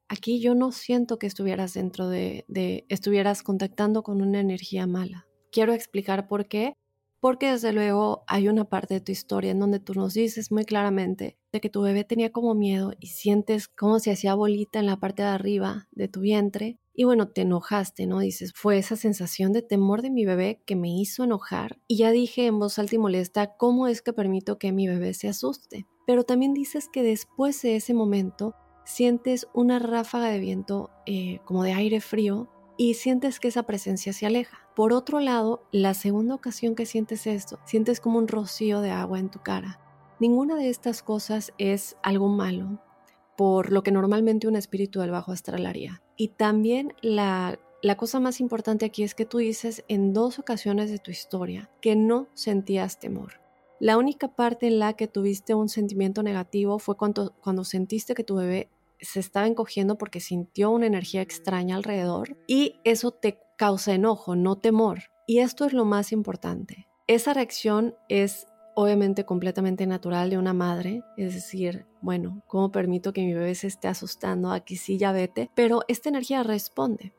Aquí 0.07 0.39
yo 0.39 0.55
no 0.55 0.71
siento 0.71 1.17
que 1.17 1.27
estuvieras 1.27 1.73
dentro 1.73 2.07
de, 2.07 2.45
estuvieras 2.89 3.43
contactando 3.43 4.03
con 4.03 4.21
una 4.21 4.39
energía 4.39 4.87
mala. 4.87 5.27
Quiero 5.51 5.73
explicar 5.73 6.27
por 6.27 6.47
qué. 6.47 6.73
Porque 7.19 7.51
desde 7.51 7.71
luego 7.71 8.25
hay 8.27 8.49
una 8.49 8.65
parte 8.65 8.95
de 8.95 8.99
tu 8.99 9.13
historia 9.13 9.51
en 9.51 9.59
donde 9.59 9.79
tú 9.79 9.93
nos 9.93 10.13
dices 10.13 10.51
muy 10.51 10.65
claramente 10.65 11.37
de 11.53 11.61
que 11.61 11.69
tu 11.69 11.81
bebé 11.81 12.03
tenía 12.03 12.33
como 12.33 12.53
miedo 12.53 12.91
y 12.99 13.07
sientes 13.07 13.69
como 13.69 13.99
se 13.99 14.11
hacía 14.11 14.35
bolita 14.35 14.79
en 14.79 14.87
la 14.87 14.97
parte 14.97 15.23
de 15.23 15.29
arriba 15.29 15.87
de 15.91 16.09
tu 16.09 16.19
vientre 16.19 16.81
y 16.95 17.05
bueno, 17.05 17.27
te 17.27 17.41
enojaste, 17.41 18.05
¿no? 18.05 18.19
Dices, 18.19 18.53
fue 18.55 18.77
esa 18.77 18.95
sensación 18.95 19.51
de 19.51 19.63
temor 19.63 20.01
de 20.01 20.11
mi 20.11 20.25
bebé 20.25 20.61
que 20.65 20.75
me 20.75 20.89
hizo 20.89 21.23
enojar. 21.23 21.79
Y 21.87 21.97
ya 21.97 22.11
dije 22.11 22.45
en 22.45 22.59
voz 22.59 22.77
alta 22.77 22.95
y 22.95 22.99
molesta, 22.99 23.55
¿cómo 23.57 23.87
es 23.87 24.01
que 24.01 24.13
permito 24.13 24.59
que 24.59 24.71
mi 24.71 24.87
bebé 24.87 25.13
se 25.13 25.27
asuste? 25.27 25.87
Pero 26.05 26.23
también 26.23 26.53
dices 26.53 26.89
que 26.91 27.01
después 27.01 27.61
de 27.63 27.77
ese 27.77 27.93
momento 27.93 28.53
sientes 28.85 29.47
una 29.53 29.79
ráfaga 29.79 30.27
de 30.27 30.39
viento 30.39 30.91
eh, 31.05 31.39
como 31.45 31.63
de 31.63 31.73
aire 31.73 32.01
frío 32.01 32.49
y 32.77 32.95
sientes 32.95 33.39
que 33.39 33.47
esa 33.47 33.63
presencia 33.63 34.13
se 34.13 34.25
aleja. 34.25 34.59
Por 34.75 34.93
otro 34.93 35.19
lado, 35.19 35.63
la 35.71 35.93
segunda 35.93 36.35
ocasión 36.35 36.75
que 36.75 36.85
sientes 36.85 37.25
esto, 37.25 37.59
sientes 37.65 37.99
como 37.99 38.19
un 38.19 38.27
rocío 38.27 38.81
de 38.81 38.91
agua 38.91 39.19
en 39.19 39.29
tu 39.29 39.39
cara. 39.39 39.79
Ninguna 40.19 40.55
de 40.55 40.69
estas 40.69 41.01
cosas 41.01 41.53
es 41.57 41.97
algo 42.03 42.27
malo, 42.27 42.79
por 43.35 43.71
lo 43.71 43.83
que 43.83 43.91
normalmente 43.91 44.47
un 44.47 44.55
espíritu 44.55 44.99
del 44.99 45.11
bajo 45.11 45.31
astral 45.31 45.65
haría. 45.65 46.02
Y 46.17 46.29
también 46.29 46.93
la, 47.01 47.59
la 47.81 47.97
cosa 47.97 48.19
más 48.19 48.39
importante 48.39 48.85
aquí 48.85 49.03
es 49.03 49.15
que 49.15 49.25
tú 49.25 49.39
dices 49.39 49.83
en 49.87 50.13
dos 50.13 50.39
ocasiones 50.39 50.89
de 50.89 50.99
tu 50.99 51.11
historia 51.11 51.69
que 51.81 51.95
no 51.95 52.27
sentías 52.33 52.99
temor. 52.99 53.41
La 53.79 53.97
única 53.97 54.29
parte 54.29 54.67
en 54.67 54.79
la 54.79 54.93
que 54.93 55.07
tuviste 55.07 55.53
un 55.53 55.67
sentimiento 55.67 56.23
negativo 56.23 56.79
fue 56.79 56.95
cuando, 56.95 57.33
cuando 57.41 57.65
sentiste 57.65 58.13
que 58.13 58.23
tu 58.23 58.35
bebé 58.35 58.69
se 59.01 59.19
estaba 59.19 59.47
encogiendo 59.47 59.97
porque 59.97 60.21
sintió 60.21 60.71
una 60.71 60.85
energía 60.85 61.21
extraña 61.21 61.75
alrededor 61.75 62.37
y 62.47 62.79
eso 62.83 63.11
te 63.11 63.39
causa 63.57 63.93
enojo, 63.93 64.35
no 64.35 64.57
temor. 64.57 65.03
Y 65.27 65.39
esto 65.39 65.65
es 65.65 65.73
lo 65.73 65.85
más 65.85 66.11
importante. 66.11 66.87
Esa 67.07 67.33
reacción 67.33 67.95
es 68.07 68.47
obviamente 68.75 69.25
completamente 69.25 69.85
natural 69.85 70.29
de 70.29 70.37
una 70.37 70.53
madre, 70.53 71.03
es 71.17 71.33
decir, 71.33 71.85
bueno, 72.03 72.43
¿cómo 72.47 72.69
permito 72.69 73.13
que 73.13 73.21
mi 73.21 73.33
bebé 73.33 73.55
se 73.55 73.67
esté 73.67 73.87
asustando? 73.87 74.51
Aquí 74.51 74.75
sí, 74.75 74.97
ya 74.97 75.13
vete, 75.13 75.49
pero 75.55 75.83
esta 75.87 76.09
energía 76.09 76.43
responde. 76.43 77.13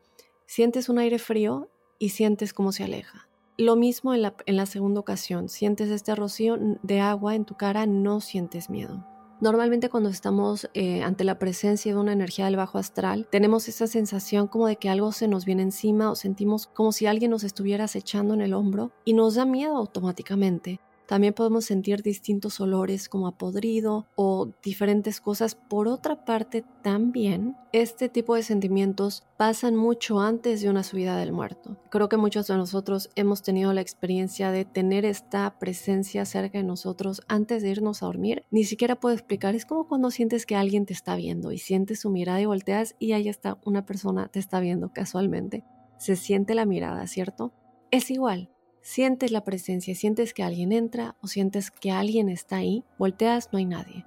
Sientes 0.45 0.91
un 0.91 0.99
aire 0.99 1.19
frío 1.19 1.71
y 1.99 2.11
sientes 2.11 2.53
cómo 2.53 2.71
se 2.71 2.85
aleja. 2.85 3.27
Lo 3.57 3.77
mismo 3.77 4.13
en 4.13 4.21
la, 4.21 4.67
segunda 4.67 5.01
ocasión, 5.01 5.49
sientes 5.49 5.89
este 5.89 6.15
rocío 6.15 6.59
de 6.83 7.01
agua 7.01 7.35
en 7.35 7.47
tu 7.47 7.55
cara, 7.55 7.87
no 7.87 8.21
sientes 8.21 8.69
miedo. 8.69 9.07
Normalmente 9.41 9.89
cuando 9.89 10.11
estamos 10.11 10.69
eh, 10.75 11.03
ante 11.03 11.25
la 11.25 11.39
presencia 11.39 11.95
de 11.95 11.99
una 11.99 12.13
energía 12.13 12.45
del 12.45 12.57
bajo 12.57 12.77
astral, 12.77 13.27
tenemos 13.31 13.69
esa 13.69 13.87
sensación 13.87 14.49
como 14.49 14.67
de 14.67 14.77
que 14.77 14.91
algo 14.91 15.13
se 15.13 15.29
nos 15.29 15.47
viene 15.47 15.63
encima 15.63 16.11
o 16.11 16.15
sentimos 16.15 16.67
como 16.67 16.93
si 16.93 17.07
alguien 17.07 17.31
nos 17.31 17.43
estuviera 17.43 17.85
acechando 17.85 18.35
en 18.35 18.43
el 18.43 18.53
hombro 18.53 18.93
y 19.07 19.15
nos 19.15 19.37
da 19.37 19.47
miedo 19.47 19.77
automáticamente. 19.77 20.81
También 21.07 21.35
podemos 21.35 21.67
sentir 21.67 22.03
distintos 22.03 22.61
olores 22.61 23.09
como 23.09 23.27
a 23.27 23.37
podrido 23.37 24.07
o 24.17 24.49
diferentes 24.63 25.21
cosas. 25.21 25.55
Por 25.55 25.89
otra 25.89 26.25
parte, 26.25 26.65
también 26.83 27.57
este 27.73 28.09
tipo 28.09 28.35
de 28.35 28.43
sentimientos 28.43 29.25
pasan 29.37 29.77
mucho 29.77 30.21
antes 30.21 30.63
de 30.63 30.71
una 30.71 30.83
subida 30.83 31.17
del 31.17 31.33
muerto. 31.33 31.77
Creo 31.91 32.09
que 32.09 32.17
muchos 32.17 32.47
de 32.47 32.57
nosotros 32.57 33.11
hemos 33.17 33.43
tenido 33.43 33.73
la 33.73 33.81
experiencia 33.81 34.51
de 34.51 34.65
tener 34.65 35.05
esta 35.05 35.59
presencia 35.59 36.25
cerca 36.25 36.59
de 36.59 36.65
nosotros 36.65 37.23
antes 37.29 37.63
de 37.63 37.71
irnos 37.71 38.03
a 38.03 38.07
dormir. 38.07 38.45
Ni 38.51 38.65
siquiera 38.65 38.97
puedo 38.97 39.15
explicar. 39.15 39.55
Es 39.55 39.67
como 39.67 39.87
cuando 39.87 40.11
sientes 40.11 40.47
que 40.47 40.57
alguien 40.57 40.87
te 40.87 40.95
está 40.95 41.17
viendo 41.17 41.53
y 41.53 41.59
sientes 41.59 42.01
su 42.01 42.11
mirada 42.11 42.41
y 42.41 42.47
volteas 42.47 42.97
y 42.99 43.13
ahí 43.13 43.29
está 43.29 43.59
una 43.65 43.85
persona 43.85 44.29
te 44.29 44.39
está 44.39 44.61
viendo 44.61 44.93
casualmente. 44.93 45.65
Se 45.99 46.17
siente 46.17 46.55
la 46.55 46.67
mirada, 46.67 47.07
¿cierto? 47.07 47.53
Es 47.91 48.11
igual, 48.11 48.51
Sientes 48.85 49.31
la 49.31 49.45
presencia, 49.45 49.95
sientes 49.95 50.35
que 50.35 50.43
alguien 50.43 50.71
entra 50.71 51.17
o 51.23 51.27
sientes 51.27 51.71
que 51.71 51.91
alguien 51.91 52.29
está 52.29 52.57
ahí, 52.57 52.85
volteas, 52.99 53.49
no 53.51 53.59
hay 53.59 53.65
nadie. 53.65 54.05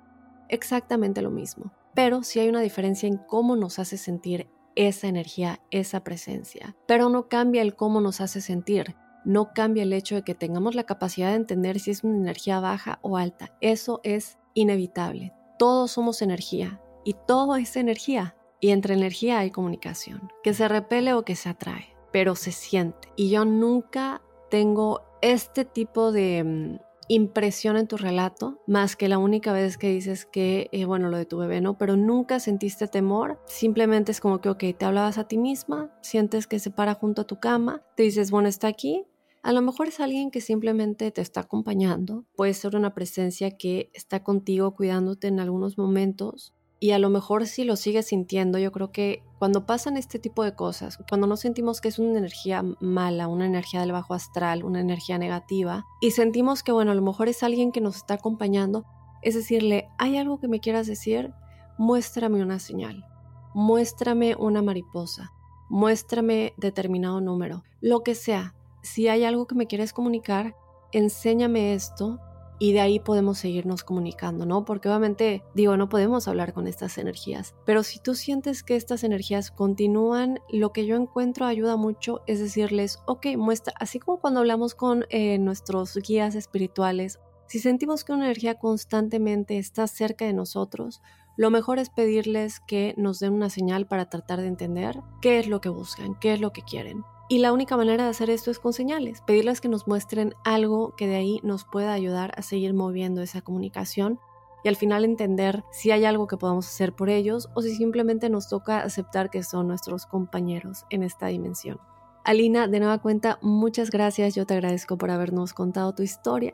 Exactamente 0.50 1.24
lo 1.24 1.32
mismo. 1.32 1.74
Pero 1.96 2.22
sí 2.22 2.40
hay 2.40 2.48
una 2.48 2.62
diferencia 2.62 3.10
en 3.10 3.18
cómo 3.18 3.56
nos 3.56 3.80
hace 3.80 3.98
sentir 3.98 4.48
esa 4.76 5.08
energía, 5.08 5.60
esa 5.72 6.04
presencia. 6.04 6.76
Pero 6.86 7.10
no 7.10 7.28
cambia 7.28 7.63
el 7.63 7.76
cómo 7.76 8.02
nos 8.02 8.22
hace 8.22 8.40
sentir. 8.40 8.96
No 9.26 9.52
cambia 9.52 9.82
el 9.82 9.94
hecho 9.94 10.13
de 10.13 10.22
que 10.22 10.36
tengamos 10.36 10.76
la 10.76 10.84
capacidad 10.84 11.30
de 11.30 11.38
entender 11.38 11.80
si 11.80 11.90
es 11.90 12.04
una 12.04 12.18
energía 12.18 12.60
baja 12.60 13.00
o 13.02 13.18
alta. 13.18 13.58
Eso 13.62 14.00
es 14.04 14.38
inevitable. 14.54 15.34
Todos 15.58 15.90
somos 15.90 16.22
energía 16.22 16.80
y 17.04 17.16
todo 17.26 17.56
es 17.56 17.76
energía. 17.78 18.36
Y 18.60 18.70
entre 18.70 18.94
energía 18.94 19.40
hay 19.40 19.50
comunicación, 19.50 20.32
que 20.44 20.54
se 20.54 20.68
repele 20.68 21.13
o 21.13 21.26
que 21.26 21.36
se 21.36 21.50
atrae, 21.50 21.96
pero 22.12 22.36
se 22.36 22.52
siente. 22.52 23.10
Y 23.16 23.32
yo 23.32 23.44
nunca 23.44 24.22
tengo 24.49 25.01
este 25.21 25.65
tipo 25.65 26.12
de 26.12 26.43
mm, 26.43 26.79
impresión 27.07 27.77
en 27.77 27.88
tu 27.88 27.97
relato, 27.97 28.62
más 28.67 28.95
que 28.95 29.07
la 29.07 29.17
única 29.17 29.53
vez 29.53 29.77
que 29.77 29.89
dices 29.89 30.25
que, 30.25 30.69
eh, 30.71 30.86
bueno, 30.86 31.10
lo 31.10 31.17
de 31.17 31.25
tu 31.25 31.38
bebé, 31.38 31.62
¿no? 31.62 31.77
Pero 31.77 31.95
nunca 31.95 32.39
sentiste 32.39 32.88
temor, 32.88 33.39
simplemente 33.45 34.12
es 34.12 34.19
como 34.19 34.41
que, 34.41 34.49
ok, 34.49 34.63
te 34.77 34.86
hablabas 34.86 35.17
a 35.17 35.27
ti 35.27 35.38
misma, 35.38 35.91
sientes 36.01 36.47
que 36.47 36.60
se 36.60 36.71
para 36.71 36.95
junto 36.95 37.21
a 37.21 37.27
tu 37.27 37.39
cama, 37.39 37.81
te 37.95 38.03
dices, 38.03 38.31
bueno, 38.31 38.49
está 38.49 38.67
aquí. 38.67 39.05
A 39.43 39.53
lo 39.53 39.62
mejor 39.62 39.88
es 39.88 39.99
alguien 40.01 40.29
que 40.29 40.41
simplemente 40.41 41.10
te 41.12 41.21
está 41.21 41.41
acompañando, 41.41 42.25
puede 42.36 42.53
ser 42.53 42.75
una 42.75 42.93
presencia 42.93 43.51
que 43.51 43.89
está 43.93 44.23
contigo 44.23 44.75
cuidándote 44.75 45.27
en 45.27 45.39
algunos 45.39 45.77
momentos, 45.77 46.53
y 46.79 46.91
a 46.91 46.99
lo 46.99 47.10
mejor 47.10 47.47
si 47.47 47.63
lo 47.63 47.75
sigues 47.75 48.07
sintiendo, 48.07 48.60
yo 48.60 48.71
creo 48.71 48.91
que 48.91 49.23
cuando 49.39 49.65
pasan 49.65 49.97
este 49.97 50.19
tipo 50.19 50.43
de 50.43 50.56
cosas, 50.56 50.97
cuando 51.10 51.28
no 51.28 51.38
sentimos 51.38 51.82
que 51.82 51.89
es 51.89 52.00
una 52.00 52.17
energía 52.17 52.63
mala, 52.80 53.28
una 53.28 53.45
energía 53.45 53.82
del 53.82 53.91
bajo 53.91 54.13
astral, 54.13 54.63
una 54.63 54.80
energía 54.80 55.17
negativa, 55.17 55.86
y 56.02 56.12
sentimos 56.12 56.63
que, 56.63 56.71
bueno, 56.71 56.91
a 56.91 56.95
lo 56.95 57.02
mejor 57.02 57.30
es 57.30 57.43
alguien 57.43 57.71
que 57.71 57.82
nos 57.82 57.97
está 57.97 58.15
acompañando, 58.15 58.86
es 59.21 59.36
decirle, 59.36 59.89
¿hay 59.97 60.17
algo 60.17 60.39
que 60.39 60.47
me 60.47 60.60
quieras 60.60 60.88
decir? 60.88 61.34
Muéstrame 61.78 62.41
una 62.41 62.60
señal, 62.60 63.06
muéstrame 63.54 64.36
una 64.36 64.62
mariposa, 64.62 65.32
muéstrame 65.69 66.54
determinado 66.58 67.21
número, 67.21 67.63
lo 67.82 68.02
que 68.02 68.15
sea. 68.15 68.56
Si 68.82 69.08
hay 69.08 69.23
algo 69.23 69.47
que 69.47 69.56
me 69.56 69.67
quieres 69.67 69.93
comunicar, 69.93 70.56
enséñame 70.91 71.73
esto 71.73 72.19
y 72.60 72.74
de 72.74 72.82
ahí 72.82 73.00
podemos 73.00 73.38
seguirnos 73.38 73.84
comunicando, 73.84 74.46
¿no? 74.46 74.65
Porque 74.65 74.89
obviamente, 74.89 75.43
digo, 75.54 75.78
no 75.78 75.89
podemos 75.89 76.28
hablar 76.28 76.54
con 76.54 76.67
estas 76.67 76.98
energías, 76.98 77.56
pero 77.65 77.84
si 77.84 78.00
tú 78.00 78.15
sientes 78.15 78.63
que 78.63 78.76
estas 78.76 79.04
energías 79.04 79.52
continúan, 79.52 80.39
lo 80.50 80.72
que 80.74 80.86
yo 80.86 80.96
encuentro 80.96 81.46
ayuda 81.46 81.78
mucho 81.78 82.22
es 82.28 82.39
decirles, 82.39 83.00
ok, 83.06 83.28
muestra, 83.38 83.74
así 83.80 84.00
como 84.00 84.20
cuando 84.20 84.39
hablamos 84.39 84.76
con 84.76 85.06
eh, 85.10 85.38
nuestros 85.38 85.96
guías 85.96 86.36
espirituales, 86.36 87.20
si 87.48 87.60
sentimos 87.60 88.04
que 88.04 88.12
una 88.12 88.26
energía 88.26 88.56
constantemente 88.56 89.58
está 89.58 89.88
cerca 89.88 90.26
de 90.26 90.34
nosotros, 90.34 91.02
lo 91.38 91.52
mejor 91.52 91.80
es 91.80 91.89
pedirles 91.89 92.60
que 92.60 92.93
nos 92.98 93.20
den 93.20 93.34
una 93.34 93.50
señal 93.50 93.88
para 93.88 94.10
tratar 94.10 94.41
de 94.41 94.48
entender 94.48 95.00
qué 95.22 95.39
es 95.39 95.48
lo 95.48 95.62
que 95.62 95.70
buscan, 95.70 96.20
qué 96.20 96.34
es 96.34 96.41
lo 96.41 96.52
que 96.52 96.63
quieren. 96.63 97.04
Y 97.30 97.40
la 97.40 97.52
única 97.52 97.76
manera 97.76 98.06
de 98.06 98.10
hacer 98.12 98.30
esto 98.30 98.52
es 98.52 98.60
con 98.60 98.72
señales, 98.72 99.22
pedirles 99.22 99.60
que 99.60 99.68
nos 99.68 99.86
muestren 99.86 100.34
algo 100.46 100.96
que 100.96 101.08
de 101.08 101.18
ahí 101.18 101.40
nos 101.44 101.66
pueda 101.66 101.92
ayudar 101.92 102.32
a 102.38 102.42
seguir 102.42 102.74
moviendo 102.74 103.22
esa 103.22 103.42
comunicación 103.42 104.20
y 104.63 104.70
al 104.70 104.78
final 104.78 105.04
entender 105.04 105.63
si 105.72 105.92
hay 105.92 106.06
algo 106.06 106.28
que 106.28 106.38
podamos 106.38 106.68
hacer 106.68 106.94
por 106.94 107.10
ellos 107.10 107.50
o 107.54 107.62
si 107.62 107.76
simplemente 107.76 108.30
nos 108.30 108.48
toca 108.48 108.80
aceptar 108.80 109.30
que 109.30 109.44
son 109.44 109.67
nuestros 109.67 110.06
compañeros 110.06 110.86
en 110.90 111.04
esta 111.04 111.28
dimensión. 111.28 111.80
Alina, 112.23 112.67
de 112.67 112.80
nueva 112.80 112.98
cuenta, 112.98 113.40
muchas 113.42 113.92
gracias, 113.92 114.36
yo 114.36 114.46
te 114.46 114.54
agradezco 114.54 114.98
por 114.98 115.12
habernos 115.12 115.54
contado 115.54 115.94
tu 115.94 116.04
historia. 116.04 116.54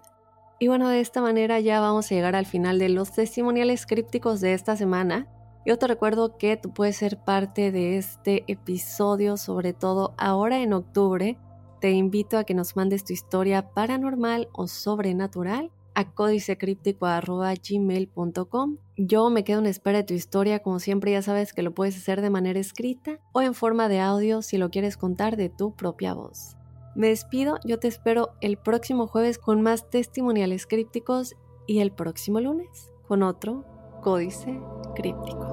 Y 0.60 0.68
bueno, 0.68 0.90
de 0.90 1.00
esta 1.00 1.22
manera 1.22 1.60
ya 1.60 1.80
vamos 1.80 2.12
a 2.12 2.16
llegar 2.16 2.36
al 2.36 2.46
final 2.46 2.78
de 2.80 2.90
los 2.90 3.12
testimoniales 3.12 3.86
crípticos 3.86 4.42
de 4.42 4.54
esta 4.54 4.76
semana. 4.76 5.28
Yo 5.66 5.78
te 5.78 5.88
recuerdo 5.88 6.38
que 6.38 6.58
tú 6.58 6.74
puedes 6.74 6.98
ser 6.98 7.18
parte 7.18 7.72
de 7.72 7.98
este 7.98 8.44
episodio, 8.48 9.38
sobre 9.38 9.72
todo 9.72 10.14
ahora 10.18 10.62
en 10.62 10.74
octubre. 10.74 11.38
Te 11.80 11.92
invito 11.92 12.38
a 12.38 12.44
que 12.44 12.54
nos 12.54 12.76
mandes 12.76 13.06
tu 13.06 13.14
historia 13.14 13.70
paranormal 13.70 14.50
o 14.52 14.68
sobrenatural 14.68 15.72
a 15.96 16.12
códicecríptico.gmail.com. 16.12 18.78
Yo 18.98 19.30
me 19.30 19.46
quedo 19.46 19.60
en 19.60 19.68
espera 19.68 20.00
de 20.00 20.04
tu 20.04 20.14
historia, 20.14 20.60
como 20.60 20.80
siempre 20.80 21.12
ya 21.12 21.22
sabes 21.22 21.54
que 21.54 21.62
lo 21.62 21.74
puedes 21.74 21.96
hacer 21.96 22.22
de 22.22 22.30
manera 22.30 22.60
escrita 22.60 23.22
o 23.32 23.42
en 23.42 23.54
forma 23.54 23.88
de 23.88 24.02
audio 24.02 24.42
si 24.42 24.58
lo 24.58 24.70
quieres 24.70 24.98
contar 24.98 25.38
de 25.38 25.48
tu 25.50 25.74
propia 25.76 26.14
voz. 26.14 26.58
Me 26.96 27.08
despido, 27.08 27.58
yo 27.64 27.80
te 27.80 27.88
espero 27.88 28.34
el 28.42 28.58
próximo 28.58 29.08
jueves 29.08 29.40
con 29.40 29.62
más 29.62 29.90
testimoniales 29.90 30.68
crípticos 30.68 31.36
y 31.68 31.80
el 31.80 31.92
próximo 31.92 32.42
lunes 32.42 32.92
con 33.08 33.24
otro 33.24 33.64
códice 34.02 34.60
críptico. 34.96 35.53